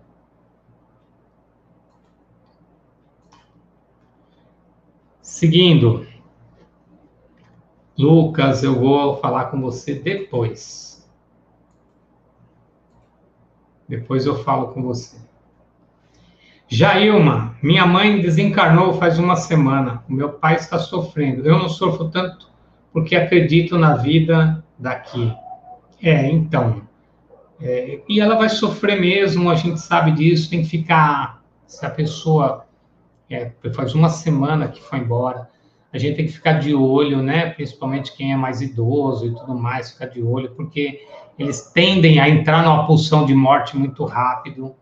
[5.21, 6.05] Seguindo,
[7.97, 11.09] Lucas, eu vou falar com você depois.
[13.87, 15.15] Depois eu falo com você.
[16.73, 20.05] Jailma, minha mãe desencarnou faz uma semana.
[20.07, 21.45] O meu pai está sofrendo.
[21.45, 22.49] Eu não sofro tanto
[22.93, 25.33] porque acredito na vida daqui.
[26.01, 26.83] É, então.
[27.59, 31.43] É, e ela vai sofrer mesmo, a gente sabe disso, tem que ficar.
[31.67, 32.65] Se a pessoa
[33.29, 35.49] é, faz uma semana que foi embora,
[35.91, 37.49] a gente tem que ficar de olho, né?
[37.49, 41.01] Principalmente quem é mais idoso e tudo mais, ficar de olho, porque
[41.37, 44.73] eles tendem a entrar numa pulsão de morte muito rápido.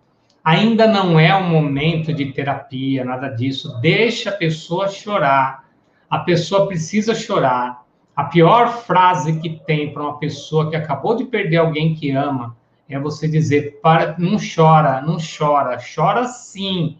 [0.43, 3.79] Ainda não é o momento de terapia, nada disso.
[3.81, 5.65] Deixa a pessoa chorar.
[6.09, 7.83] A pessoa precisa chorar.
[8.15, 12.55] A pior frase que tem para uma pessoa que acabou de perder alguém que ama
[12.89, 16.97] é você dizer, para, não chora, não chora, chora sim.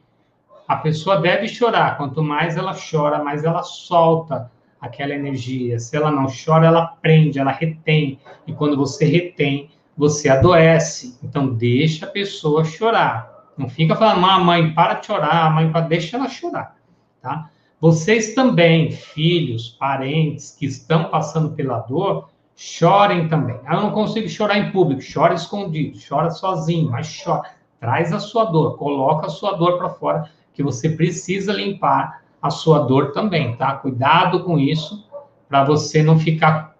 [0.68, 5.80] A pessoa deve chorar, quanto mais ela chora, mais ela solta aquela energia.
[5.80, 8.20] Se ela não chora, ela prende, ela retém.
[8.46, 11.20] E quando você retém, você adoece.
[11.22, 13.52] Então, deixa a pessoa chorar.
[13.58, 15.82] Não fica falando, ah, mãe, para de chorar, mãe, para...
[15.82, 16.78] deixa ela chorar,
[17.22, 17.50] tá?
[17.80, 22.30] Vocês também, filhos, parentes que estão passando pela dor,
[22.62, 23.58] Chorem também.
[23.66, 25.02] Ah, eu não consigo chorar em público.
[25.02, 27.52] Chora escondido, chora sozinho, mas chora.
[27.80, 32.50] Traz a sua dor, coloca a sua dor para fora, que você precisa limpar a
[32.50, 33.76] sua dor também, tá?
[33.76, 35.08] Cuidado com isso,
[35.48, 36.76] para você não ficar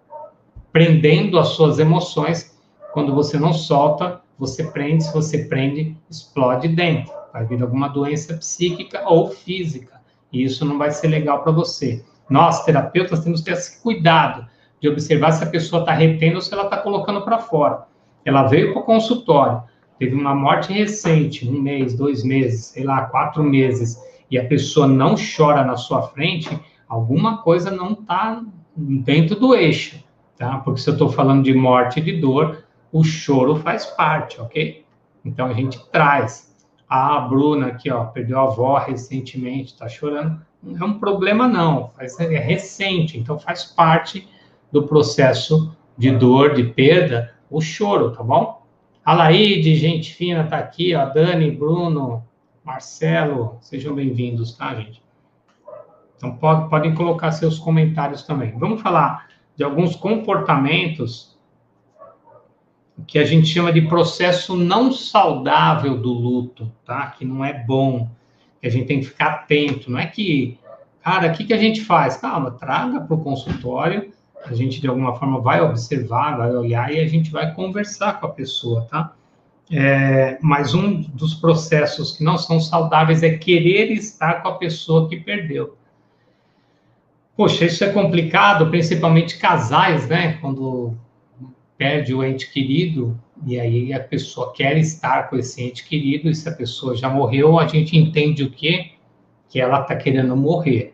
[0.70, 2.49] prendendo as suas emoções.
[2.92, 5.04] Quando você não solta, você prende.
[5.04, 7.12] Se você prende, explode dentro.
[7.32, 10.00] Vai vir alguma doença psíquica ou física.
[10.32, 12.04] E isso não vai ser legal para você.
[12.28, 14.46] Nós, terapeutas, temos que ter esse cuidado
[14.80, 17.86] de observar se a pessoa está retendo ou se ela está colocando para fora.
[18.24, 19.62] Ela veio para o consultório,
[19.98, 24.00] teve uma morte recente, um mês, dois meses, sei lá, quatro meses,
[24.30, 28.42] e a pessoa não chora na sua frente, alguma coisa não está
[28.76, 30.02] dentro do eixo,
[30.38, 30.58] tá?
[30.58, 34.84] Porque se eu estou falando de morte e de dor, o choro faz parte, ok?
[35.24, 36.50] Então a gente traz.
[36.88, 40.40] a Bruna aqui, ó, perdeu a avó recentemente, está chorando.
[40.62, 41.92] Não é um problema, não.
[41.98, 44.28] É recente, então faz parte
[44.72, 48.62] do processo de dor, de perda, o choro, tá bom?
[49.04, 52.24] A Laide, gente fina, tá aqui, ó, Dani, Bruno,
[52.64, 55.02] Marcelo, sejam bem-vindos, tá, gente?
[56.16, 58.56] Então, pode, podem colocar seus comentários também.
[58.58, 61.29] Vamos falar de alguns comportamentos
[63.06, 67.06] que a gente chama de processo não saudável do luto, tá?
[67.06, 68.08] Que não é bom,
[68.60, 69.90] que a gente tem que ficar atento.
[69.90, 70.58] Não é que,
[71.02, 72.16] cara, o que, que a gente faz?
[72.16, 74.12] Calma, traga para o consultório
[74.44, 78.26] a gente de alguma forma vai observar, vai olhar e a gente vai conversar com
[78.26, 79.12] a pessoa, tá?
[79.70, 85.08] É, mas um dos processos que não são saudáveis é querer estar com a pessoa
[85.08, 85.76] que perdeu.
[87.36, 90.38] Poxa, isso é complicado, principalmente casais, né?
[90.40, 90.94] Quando
[91.80, 96.34] perde o ente querido e aí a pessoa quer estar com esse ente querido e
[96.34, 98.90] se a pessoa já morreu, a gente entende o quê?
[99.48, 100.92] Que ela está querendo morrer.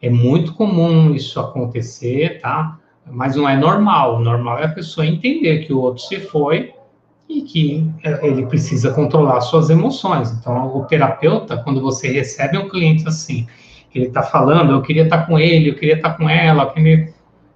[0.00, 2.80] É muito comum isso acontecer, tá?
[3.06, 4.16] Mas não é normal.
[4.16, 6.72] O normal é a pessoa entender que o outro se foi
[7.28, 10.30] e que é, ele precisa controlar suas emoções.
[10.30, 13.46] Então, o terapeuta, quando você recebe um cliente assim,
[13.94, 16.72] ele está falando, eu queria estar tá com ele, eu queria estar tá com ela,
[16.72, 17.12] queria...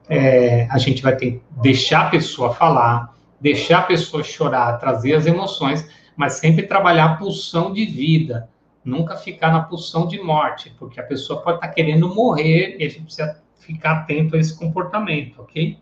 [0.09, 5.15] é, a gente vai ter que deixar a pessoa falar, deixar a pessoa chorar, trazer
[5.15, 8.49] as emoções, mas sempre trabalhar a pulsão de vida,
[8.85, 12.89] nunca ficar na pulsão de morte, porque a pessoa pode estar querendo morrer e a
[12.89, 15.79] gente precisa ficar atento a esse comportamento, ok?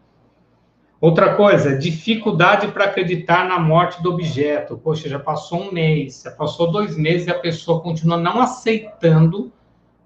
[1.01, 4.79] Outra coisa, dificuldade para acreditar na morte do objeto.
[4.79, 9.53] Poxa, já passou um mês, já passou dois meses e a pessoa continua não aceitando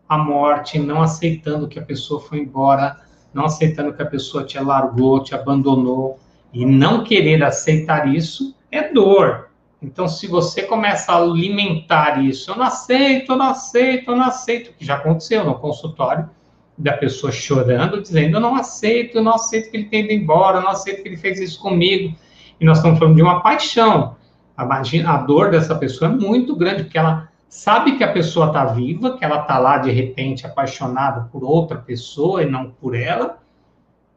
[0.08, 2.98] a morte, não aceitando que a pessoa foi embora,
[3.32, 6.18] não aceitando que a pessoa te largou, te abandonou.
[6.52, 9.50] E não querer aceitar isso é dor.
[9.82, 14.24] Então, se você começa a alimentar isso, eu não aceito, eu não aceito, eu não
[14.24, 16.28] aceito, que já aconteceu no consultório,
[16.76, 20.58] da pessoa chorando, dizendo: Eu não aceito, eu não aceito que ele tenha ido embora,
[20.58, 22.14] eu não aceito que ele fez isso comigo.
[22.58, 24.16] E nós estamos falando de uma paixão.
[24.56, 28.64] A, a dor dessa pessoa é muito grande, porque ela sabe que a pessoa está
[28.64, 33.38] viva, que ela está lá de repente apaixonada por outra pessoa e não por ela.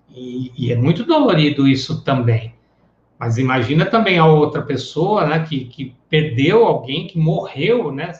[0.07, 2.53] E, e, é muito dolorido isso também.
[3.17, 8.13] Mas imagina também a outra pessoa, né, que, que perdeu alguém, que morreu, né?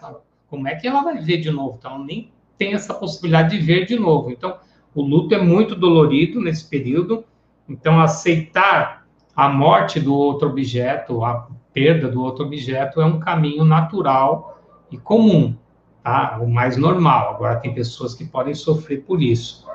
[0.49, 1.75] Como é que ela vai ver de novo?
[1.77, 4.31] Então, nem tem essa possibilidade de ver de novo.
[4.31, 4.57] Então,
[4.95, 7.23] o luto é muito dolorido nesse período.
[7.69, 13.63] Então, aceitar a morte do outro objeto, a perda do outro objeto, é um caminho
[13.63, 14.52] natural
[14.93, 15.55] e comum,
[16.03, 16.39] tá?
[16.41, 17.35] O mais normal.
[17.35, 19.65] Agora, tem pessoas que podem sofrer por isso.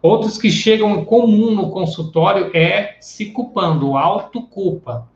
[0.00, 5.08] Outros que chegam comum no consultório é se culpando, autoculpa.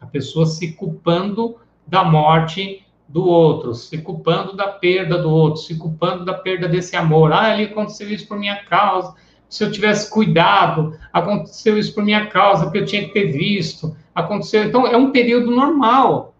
[0.00, 5.76] A pessoa se culpando da morte do outro, se culpando da perda do outro, se
[5.76, 7.32] culpando da perda desse amor.
[7.32, 9.14] Ah, ele aconteceu isso por minha causa.
[9.48, 13.94] Se eu tivesse cuidado, aconteceu isso por minha causa, porque eu tinha que ter visto.
[14.14, 14.64] Aconteceu.
[14.64, 16.34] Então, é um período normal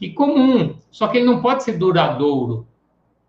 [0.00, 2.66] e comum, só que ele não pode ser duradouro.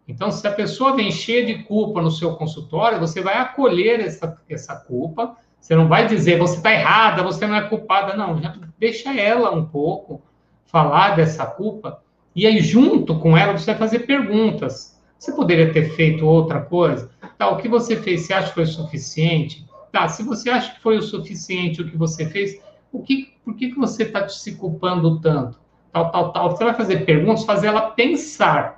[0.07, 4.39] Então, se a pessoa vem cheia de culpa no seu consultório, você vai acolher essa,
[4.49, 5.35] essa culpa.
[5.59, 8.15] Você não vai dizer, você está errada, você não é culpada.
[8.15, 8.39] Não,
[8.79, 10.21] deixa ela um pouco
[10.65, 12.01] falar dessa culpa
[12.37, 14.95] e aí, junto com ela, você vai fazer perguntas.
[15.17, 17.09] Você poderia ter feito outra coisa?
[17.35, 19.65] Tá, o que você fez, você acha que foi suficiente?
[19.91, 23.55] Tá, se você acha que foi o suficiente o que você fez, o que, por
[23.55, 25.59] que, que você está se culpando tanto?
[25.97, 26.51] Tal, tal, tal.
[26.51, 28.77] Você vai fazer perguntas, fazer ela pensar.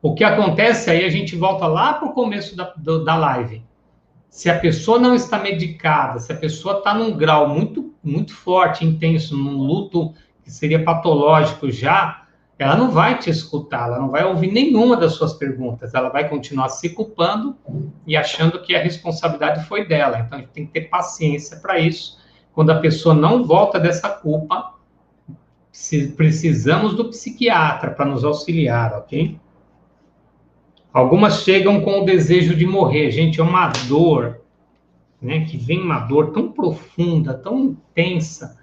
[0.00, 3.64] O que acontece aí, a gente volta lá para o começo da, do, da live.
[4.30, 8.84] Se a pessoa não está medicada, se a pessoa está num grau muito, muito forte,
[8.84, 12.26] intenso, num luto que seria patológico já,
[12.58, 16.28] ela não vai te escutar, ela não vai ouvir nenhuma das suas perguntas, ela vai
[16.28, 17.56] continuar se culpando
[18.06, 20.20] e achando que a responsabilidade foi dela.
[20.20, 22.18] Então, a gente tem que ter paciência para isso.
[22.52, 24.74] Quando a pessoa não volta dessa culpa,
[26.16, 29.38] precisamos do psiquiatra para nos auxiliar, ok?
[30.92, 33.10] Algumas chegam com o desejo de morrer.
[33.10, 34.40] Gente, é uma dor,
[35.20, 35.44] né?
[35.44, 38.56] Que vem uma dor tão profunda, tão intensa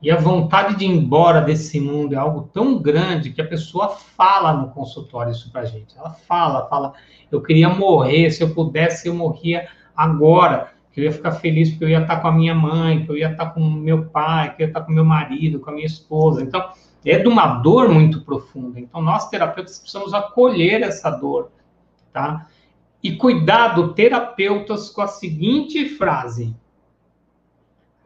[0.00, 3.88] e a vontade de ir embora desse mundo é algo tão grande que a pessoa
[3.88, 5.98] fala no consultório isso pra gente.
[5.98, 6.92] Ela fala, fala,
[7.32, 11.84] eu queria morrer, se eu pudesse eu morria agora, que eu ia ficar feliz porque
[11.84, 14.62] eu ia estar com a minha mãe, que eu ia estar com meu pai, que
[14.62, 16.42] eu ia estar com meu marido, com a minha esposa.
[16.42, 16.72] Então,
[17.06, 18.80] é de uma dor muito profunda.
[18.80, 21.52] Então, nós terapeutas precisamos acolher essa dor,
[22.12, 22.48] tá?
[23.00, 26.52] E cuidado, terapeutas, com a seguinte frase: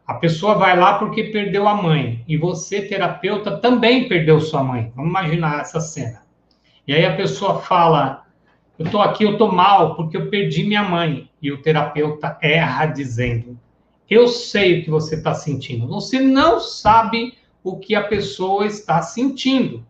[0.06, 2.22] a pessoa vai lá porque perdeu a mãe.
[2.28, 4.92] E você, terapeuta, também perdeu sua mãe.
[4.94, 6.20] Vamos imaginar essa cena.
[6.86, 8.21] E aí a pessoa fala:
[8.82, 11.30] Eu estou aqui, eu estou mal porque eu perdi minha mãe.
[11.40, 13.56] E o terapeuta erra dizendo:
[14.10, 15.86] Eu sei o que você está sentindo.
[15.86, 19.86] Você não sabe o que a pessoa está sentindo.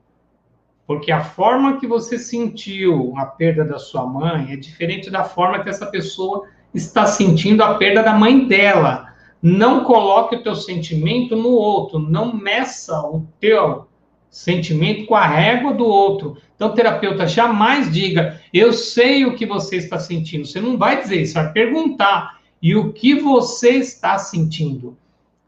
[0.86, 5.62] Porque a forma que você sentiu a perda da sua mãe é diferente da forma
[5.62, 9.11] que essa pessoa está sentindo a perda da mãe dela
[9.43, 13.88] não coloque o teu sentimento no outro, não meça o teu
[14.33, 16.39] sentimento com a régua do outro.
[16.57, 20.47] Então, terapeuta, jamais diga, eu sei o que você está sentindo.
[20.47, 24.97] Você não vai dizer isso, vai perguntar, e o que você está sentindo?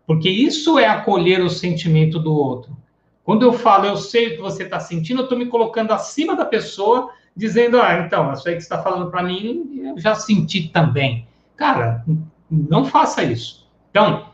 [0.07, 2.77] Porque isso é acolher o sentimento do outro.
[3.25, 6.37] Quando eu falo, eu sei o que você está sentindo, eu estou me colocando acima
[6.37, 10.15] da pessoa, dizendo, ah, então, isso aí que você está falando para mim, eu já
[10.15, 11.27] senti também.
[11.57, 12.05] Cara,
[12.51, 13.67] não faça isso.
[13.91, 14.27] Então,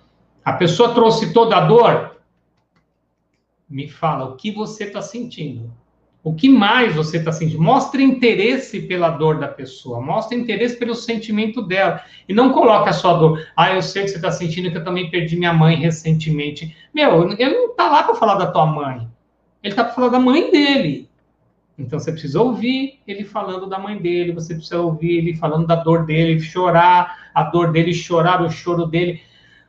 [0.45, 2.10] a pessoa trouxe toda a dor.
[3.71, 5.73] Me fala o que você está sentindo.
[6.23, 7.62] O que mais você está sentindo?
[7.62, 12.03] Mostre interesse pela dor da pessoa, mostre interesse pelo sentimento dela.
[12.29, 13.47] E não coloque a sua dor.
[13.57, 16.77] Ah, eu sei que você está sentindo que eu também perdi minha mãe recentemente.
[16.93, 19.09] Meu, ele não está lá para falar da tua mãe.
[19.62, 21.09] Ele está para falar da mãe dele.
[21.79, 25.77] Então você precisa ouvir ele falando da mãe dele, você precisa ouvir ele falando da
[25.77, 29.23] dor dele, chorar a dor dele, chorar o choro dele.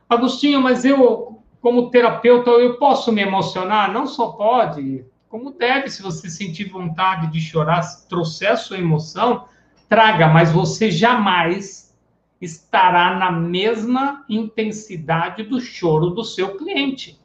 [0.08, 3.92] Agostinho, mas eu, como terapeuta, eu posso me emocionar?
[3.92, 9.44] Não só pode, como deve, se você sentir vontade de chorar, trouxer a sua emoção,
[9.88, 11.96] traga, mas você jamais
[12.40, 17.20] estará na mesma intensidade do choro do seu cliente.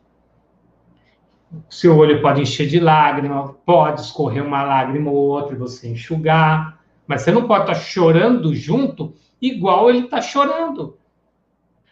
[1.67, 6.79] Seu olho pode encher de lágrima, pode escorrer uma lágrima ou outra e você enxugar,
[7.07, 10.99] mas você não pode estar chorando junto igual ele está chorando.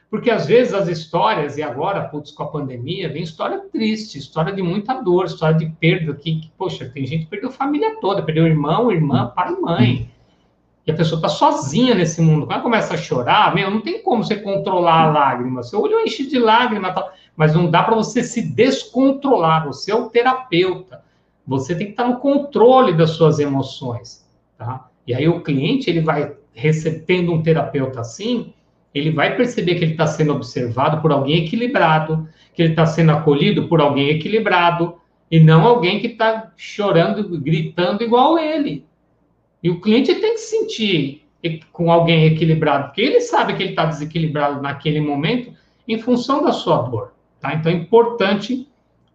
[0.10, 4.54] Porque às vezes as histórias, e agora, putz, com a pandemia, vem história triste, história
[4.54, 8.00] de muita dor, história de perda, que, que poxa, tem gente que perdeu a família
[8.00, 10.12] toda, perdeu irmão, irmã, pai e mãe.
[10.86, 12.46] E a pessoa está sozinha nesse mundo.
[12.46, 15.64] Quando ela começa a chorar, meu, não tem como você controlar a lágrima.
[15.64, 16.94] Seu olho enche de lágrima,
[17.36, 19.66] mas não dá para você se descontrolar.
[19.66, 21.04] Você é o terapeuta.
[21.48, 24.26] Você tem que estar no controle das suas emoções,
[24.58, 24.88] tá?
[25.08, 28.54] E aí o cliente, ele vai recebendo um terapeuta assim,
[28.96, 33.12] ele vai perceber que ele está sendo observado por alguém equilibrado, que ele está sendo
[33.12, 34.96] acolhido por alguém equilibrado,
[35.30, 38.86] e não alguém que está chorando, gritando igual ele.
[39.62, 41.26] E o cliente tem que se sentir
[41.74, 45.54] com alguém equilibrado, porque ele sabe que ele está desequilibrado naquele momento
[45.88, 47.14] em função da sua dor.
[47.42, 47.54] Tá?
[47.54, 48.68] Então é importante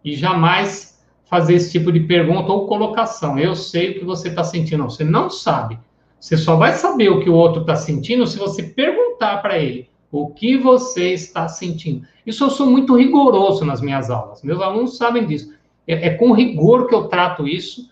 [0.05, 3.39] e jamais fazer esse tipo de pergunta ou colocação.
[3.39, 4.83] Eu sei o que você está sentindo.
[4.83, 5.79] Você não sabe.
[6.21, 9.89] Você só vai saber o que o outro está sentindo se você perguntar para ele
[10.11, 12.05] o que você está sentindo.
[12.23, 14.43] Isso eu sou muito rigoroso nas minhas aulas.
[14.43, 15.51] Meus alunos sabem disso.
[15.87, 17.89] É, é com rigor que eu trato isso,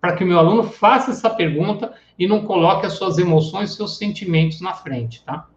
[0.00, 3.98] para que o meu aluno faça essa pergunta e não coloque as suas emoções, seus
[3.98, 5.48] sentimentos na frente, tá?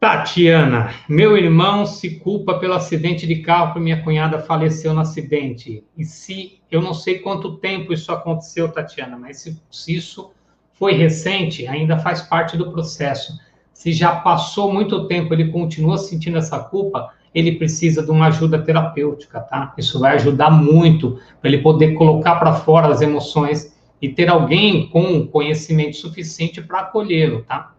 [0.00, 5.82] Tatiana, meu irmão se culpa pelo acidente de carro que minha cunhada faleceu no acidente.
[5.96, 10.30] E se, eu não sei quanto tempo isso aconteceu, Tatiana, mas se, se isso
[10.74, 13.32] foi recente, ainda faz parte do processo.
[13.72, 18.62] Se já passou muito tempo, ele continua sentindo essa culpa, ele precisa de uma ajuda
[18.62, 19.74] terapêutica, tá?
[19.76, 24.88] Isso vai ajudar muito para ele poder colocar para fora as emoções e ter alguém
[24.90, 27.74] com conhecimento suficiente para acolhê-lo, tá?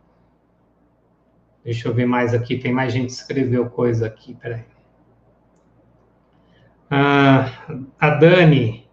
[1.69, 4.63] Deixa eu ver mais aqui, tem mais gente que escreveu coisa aqui, peraí.
[6.89, 7.51] Ah,
[7.99, 8.89] a Dani,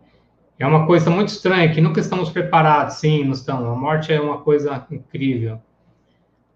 [0.58, 3.66] é uma coisa muito estranha, que nunca estamos preparados, sim, não estamos.
[3.66, 5.58] A morte é uma coisa incrível.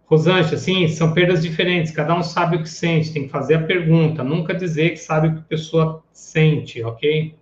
[0.04, 3.62] Rosângela, sim, são perdas diferentes, cada um sabe o que sente, tem que fazer a
[3.62, 7.34] pergunta, nunca dizer que sabe o que a pessoa sente, ok?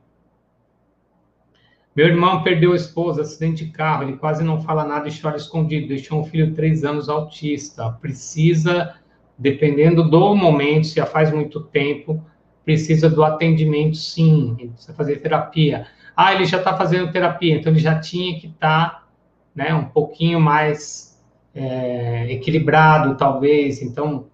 [1.99, 5.37] Meu irmão perdeu a esposa, acidente de carro, ele quase não fala nada e chora
[5.37, 5.89] escondido.
[5.89, 7.91] Deixou um filho de três anos autista.
[7.91, 8.95] Precisa,
[9.37, 12.25] dependendo do momento, se já faz muito tempo,
[12.65, 14.55] precisa do atendimento, sim.
[14.75, 15.89] Precisa fazer terapia.
[16.17, 19.07] Ah, ele já está fazendo terapia, então ele já tinha que estar tá,
[19.53, 21.21] né, um pouquinho mais
[21.53, 23.83] é, equilibrado, talvez.
[23.83, 24.27] Então,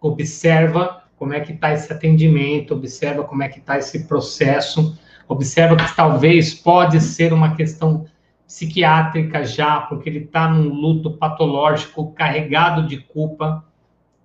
[0.00, 4.98] observa como é que está esse atendimento, observa como é que está esse processo
[5.28, 8.06] observa que talvez pode ser uma questão
[8.46, 13.64] psiquiátrica já, porque ele está num luto patológico carregado de culpa,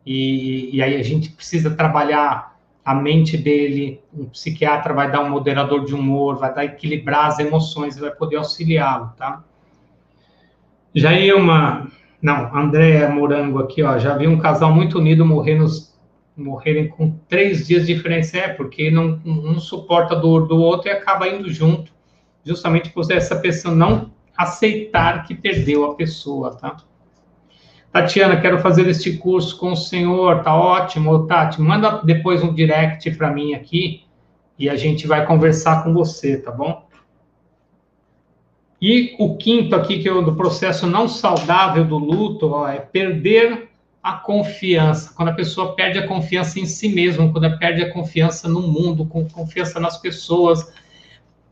[0.05, 4.01] e, e, aí a gente precisa trabalhar a mente dele.
[4.11, 8.37] Um psiquiatra vai dar um moderador de humor, vai dar equilibrar as emoções, vai poder
[8.37, 9.43] auxiliá-lo, tá?
[10.95, 11.87] Já ia uma.
[12.21, 13.99] Não, André Morango aqui, ó.
[13.99, 15.88] Já vi um casal muito unido morrer nos
[16.39, 20.89] morrerem com três dias de diferença, é porque não, um suporta a dor do outro
[20.89, 21.91] e acaba indo junto,
[22.43, 26.77] justamente por essa pessoa não aceitar que perdeu a pessoa, tá?
[27.91, 33.09] Tatiana, quero fazer este curso com o senhor, tá ótimo, Tati, manda depois um direct
[33.11, 34.03] para mim aqui
[34.57, 36.87] e a gente vai conversar com você, tá bom?
[38.81, 42.79] E o quinto aqui, que é o do processo não saudável do luto, ó, é
[42.79, 43.68] perder
[44.01, 47.91] a confiança, quando a pessoa perde a confiança em si mesma, quando ela perde a
[47.91, 50.71] confiança no mundo, com confiança nas pessoas.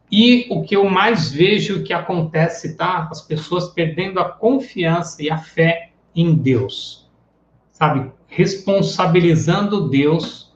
[0.10, 3.10] E o que eu mais vejo que acontece, tá?
[3.12, 7.10] As pessoas perdendo a confiança e a fé em Deus.
[7.72, 8.12] Sabe?
[8.28, 10.56] Responsabilizando Deus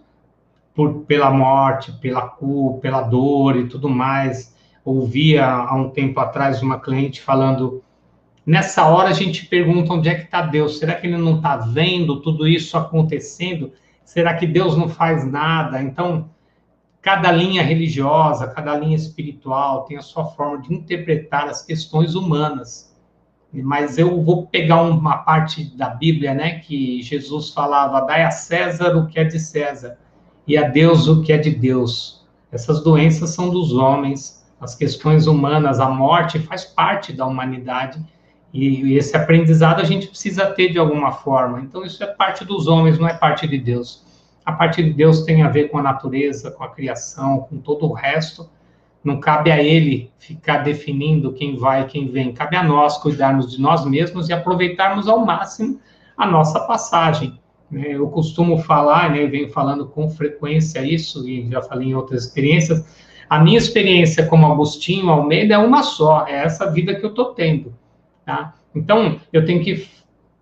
[0.74, 4.56] por, pela morte, pela culpa, pela dor e tudo mais.
[4.84, 7.84] Ouvia há um tempo atrás uma cliente falando
[8.46, 10.80] Nessa hora a gente pergunta onde é que está Deus.
[10.80, 13.72] Será que ele não está vendo tudo isso acontecendo?
[14.04, 15.82] Será que Deus não faz nada?
[15.82, 16.30] Então,
[17.02, 22.92] cada linha religiosa, cada linha espiritual tem a sua forma de interpretar as questões humanas.
[23.54, 28.96] Mas eu vou pegar uma parte da Bíblia, né, que Jesus falava: dai a César
[28.96, 29.98] o que é de César
[30.48, 32.26] e a Deus o que é de Deus.
[32.52, 38.02] Essas doenças são dos homens, as questões humanas, a morte faz parte da humanidade
[38.54, 41.62] e esse aprendizado a gente precisa ter de alguma forma.
[41.62, 44.04] Então isso é parte dos homens, não é parte de Deus.
[44.46, 47.86] A parte de Deus tem a ver com a natureza, com a criação, com todo
[47.86, 48.50] o resto.
[49.04, 52.34] Não cabe a ele ficar definindo quem vai e quem vem.
[52.34, 55.80] Cabe a nós cuidarmos de nós mesmos e aproveitarmos ao máximo
[56.18, 57.40] a nossa passagem.
[57.70, 57.94] Né?
[57.94, 62.86] Eu costumo falar, né, venho falando com frequência isso, e já falei em outras experiências.
[63.30, 67.34] A minha experiência como Agostinho Almeida é uma só, é essa vida que eu estou
[67.34, 67.74] tendo.
[68.26, 68.54] Tá?
[68.76, 69.90] Então, eu tenho que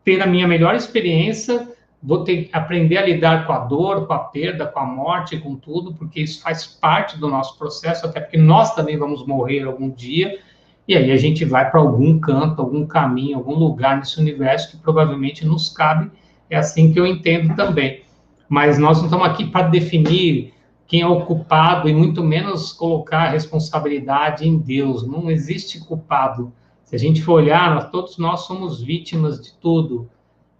[0.03, 1.67] ter a minha melhor experiência
[2.01, 5.37] vou ter que aprender a lidar com a dor, com a perda, com a morte,
[5.37, 9.63] com tudo, porque isso faz parte do nosso processo, até porque nós também vamos morrer
[9.63, 10.39] algum dia,
[10.87, 14.77] e aí a gente vai para algum canto, algum caminho, algum lugar nesse universo que
[14.77, 16.09] provavelmente nos cabe,
[16.49, 18.01] é assim que eu entendo também.
[18.47, 20.53] Mas nós não estamos aqui para definir
[20.87, 25.05] quem é o culpado e muito menos colocar a responsabilidade em Deus.
[25.05, 26.51] Não existe culpado.
[26.89, 30.09] Se a gente for olhar, nós, todos nós somos vítimas de tudo,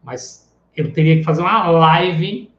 [0.03, 2.51] mas eu teria que fazer uma live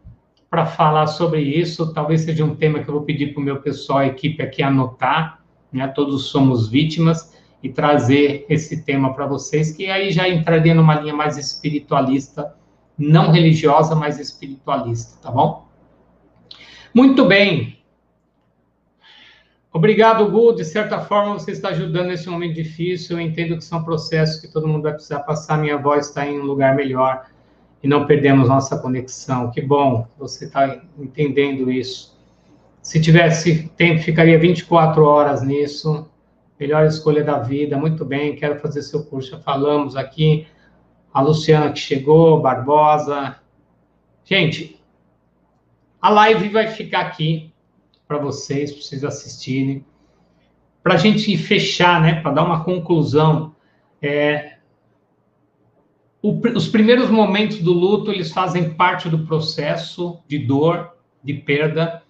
[0.51, 1.95] para falar sobre isso.
[1.95, 4.61] Talvez seja um tema que eu vou pedir para o meu pessoal, a equipe aqui
[4.61, 5.87] anotar, né?
[5.87, 11.15] Todos somos vítimas e trazer esse tema para vocês, que aí já entraria numa linha
[11.15, 12.53] mais espiritualista,
[12.99, 15.69] não religiosa, mas espiritualista, tá bom?
[16.93, 17.80] Muito bem.
[19.73, 20.53] Obrigado, Gu.
[20.53, 23.17] De certa forma, você está ajudando nesse momento difícil.
[23.17, 25.59] Eu entendo que são processos que todo mundo vai precisar passar.
[25.59, 27.27] Minha voz está em um lugar melhor
[27.83, 29.51] e não perdemos nossa conexão.
[29.51, 32.19] Que bom você está entendendo isso.
[32.83, 36.09] Se tivesse tempo, ficaria 24 horas nisso.
[36.59, 37.77] Melhor escolha da vida.
[37.79, 39.31] Muito bem, quero fazer seu curso.
[39.31, 40.49] Já falamos aqui.
[41.15, 43.37] A Luciana que chegou, Barbosa.
[44.25, 44.81] Gente,
[46.03, 47.50] a live vai ficar aqui
[48.11, 49.85] para vocês, para vocês assistirem.
[50.83, 53.55] Para a gente fechar, né, para dar uma conclusão,
[54.03, 54.57] é,
[56.21, 60.91] o, os primeiros momentos do luto, eles fazem parte do processo de dor,
[61.23, 62.03] de perda.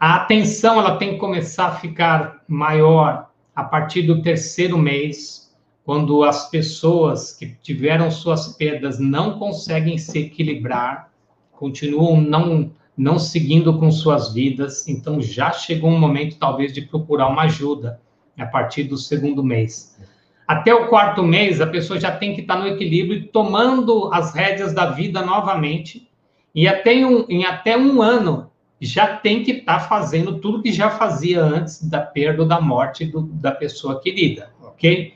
[0.00, 6.24] A atenção, ela tem que começar a ficar maior a partir do terceiro mês, quando
[6.24, 11.12] as pessoas que tiveram suas perdas não conseguem se equilibrar,
[11.52, 17.28] continuam não não seguindo com suas vidas, então já chegou um momento talvez de procurar
[17.28, 18.00] uma ajuda
[18.38, 19.96] a partir do segundo mês.
[20.46, 24.72] Até o quarto mês, a pessoa já tem que estar no equilíbrio, tomando as rédeas
[24.72, 26.08] da vida novamente.
[26.54, 30.88] E até um, em até um ano, já tem que estar fazendo tudo que já
[30.88, 35.14] fazia antes da perda ou da morte do, da pessoa querida, ok?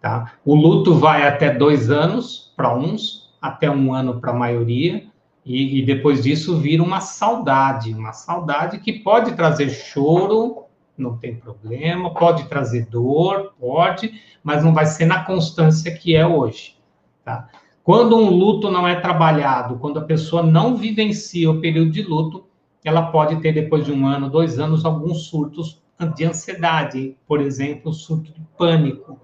[0.00, 0.34] Tá?
[0.44, 5.04] O luto vai até dois anos para uns, até um ano para a maioria,
[5.44, 10.64] e, e depois disso vira uma saudade, uma saudade que pode trazer choro,
[10.96, 14.12] não tem problema, pode trazer dor, pode,
[14.42, 16.76] mas não vai ser na constância que é hoje,
[17.24, 17.48] tá?
[17.82, 22.46] Quando um luto não é trabalhado, quando a pessoa não vivencia o período de luto,
[22.84, 25.82] ela pode ter, depois de um ano, dois anos, alguns surtos
[26.14, 29.18] de ansiedade, por exemplo, surto de pânico.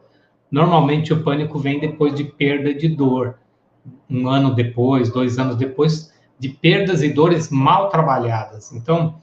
[0.51, 3.39] Normalmente o pânico vem depois de perda de dor,
[4.09, 8.73] um ano depois, dois anos depois, de perdas e dores mal trabalhadas.
[8.73, 9.17] Então,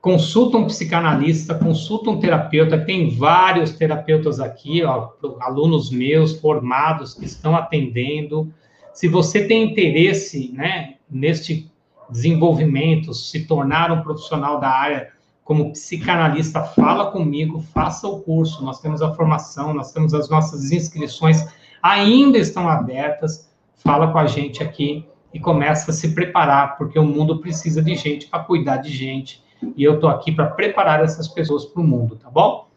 [0.00, 5.10] consulta um psicanalista, consulta um terapeuta, tem vários terapeutas aqui, ó,
[5.40, 8.52] alunos meus formados que estão atendendo.
[8.92, 11.70] Se você tem interesse, né, neste
[12.10, 15.12] desenvolvimento, se tornar um profissional da área
[15.44, 18.64] como psicanalista, fala comigo, faça o curso.
[18.64, 21.44] Nós temos a formação, nós temos as nossas inscrições
[21.82, 23.50] ainda estão abertas.
[23.84, 27.94] Fala com a gente aqui e começa a se preparar, porque o mundo precisa de
[27.96, 29.42] gente para cuidar de gente
[29.76, 32.68] e eu estou aqui para preparar essas pessoas para o mundo, tá bom?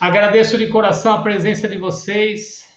[0.00, 2.68] Agradeço de coração a presença de vocês.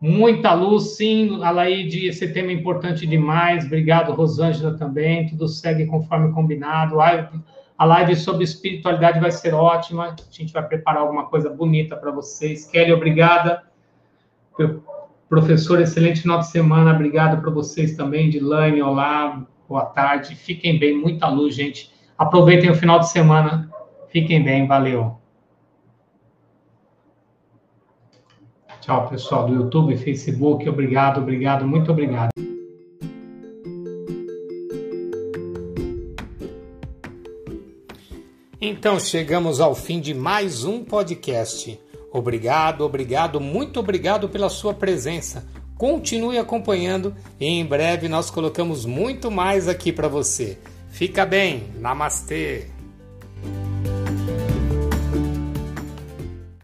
[0.00, 3.64] Muita luz, sim, Alaide, esse tema é importante demais.
[3.64, 5.26] Obrigado, Rosângela, também.
[5.28, 7.00] Tudo segue conforme combinado.
[7.00, 10.08] A live sobre espiritualidade vai ser ótima.
[10.08, 12.66] A gente vai preparar alguma coisa bonita para vocês.
[12.66, 13.62] Kelly, obrigada.
[15.28, 16.92] Professor, excelente final de semana.
[16.92, 18.30] Obrigado para vocês também.
[18.30, 21.90] Dilane, olá boa tarde, fiquem bem, muita luz, gente.
[22.16, 23.70] Aproveitem o final de semana,
[24.08, 25.16] fiquem bem, valeu.
[28.80, 32.28] Tchau, pessoal do YouTube, Facebook, obrigado, obrigado, muito obrigado.
[38.60, 41.80] Então chegamos ao fim de mais um podcast.
[42.14, 45.44] Obrigado, obrigado, muito obrigado pela sua presença.
[45.76, 50.56] Continue acompanhando e em breve nós colocamos muito mais aqui para você.
[50.90, 52.68] Fica bem, namastê!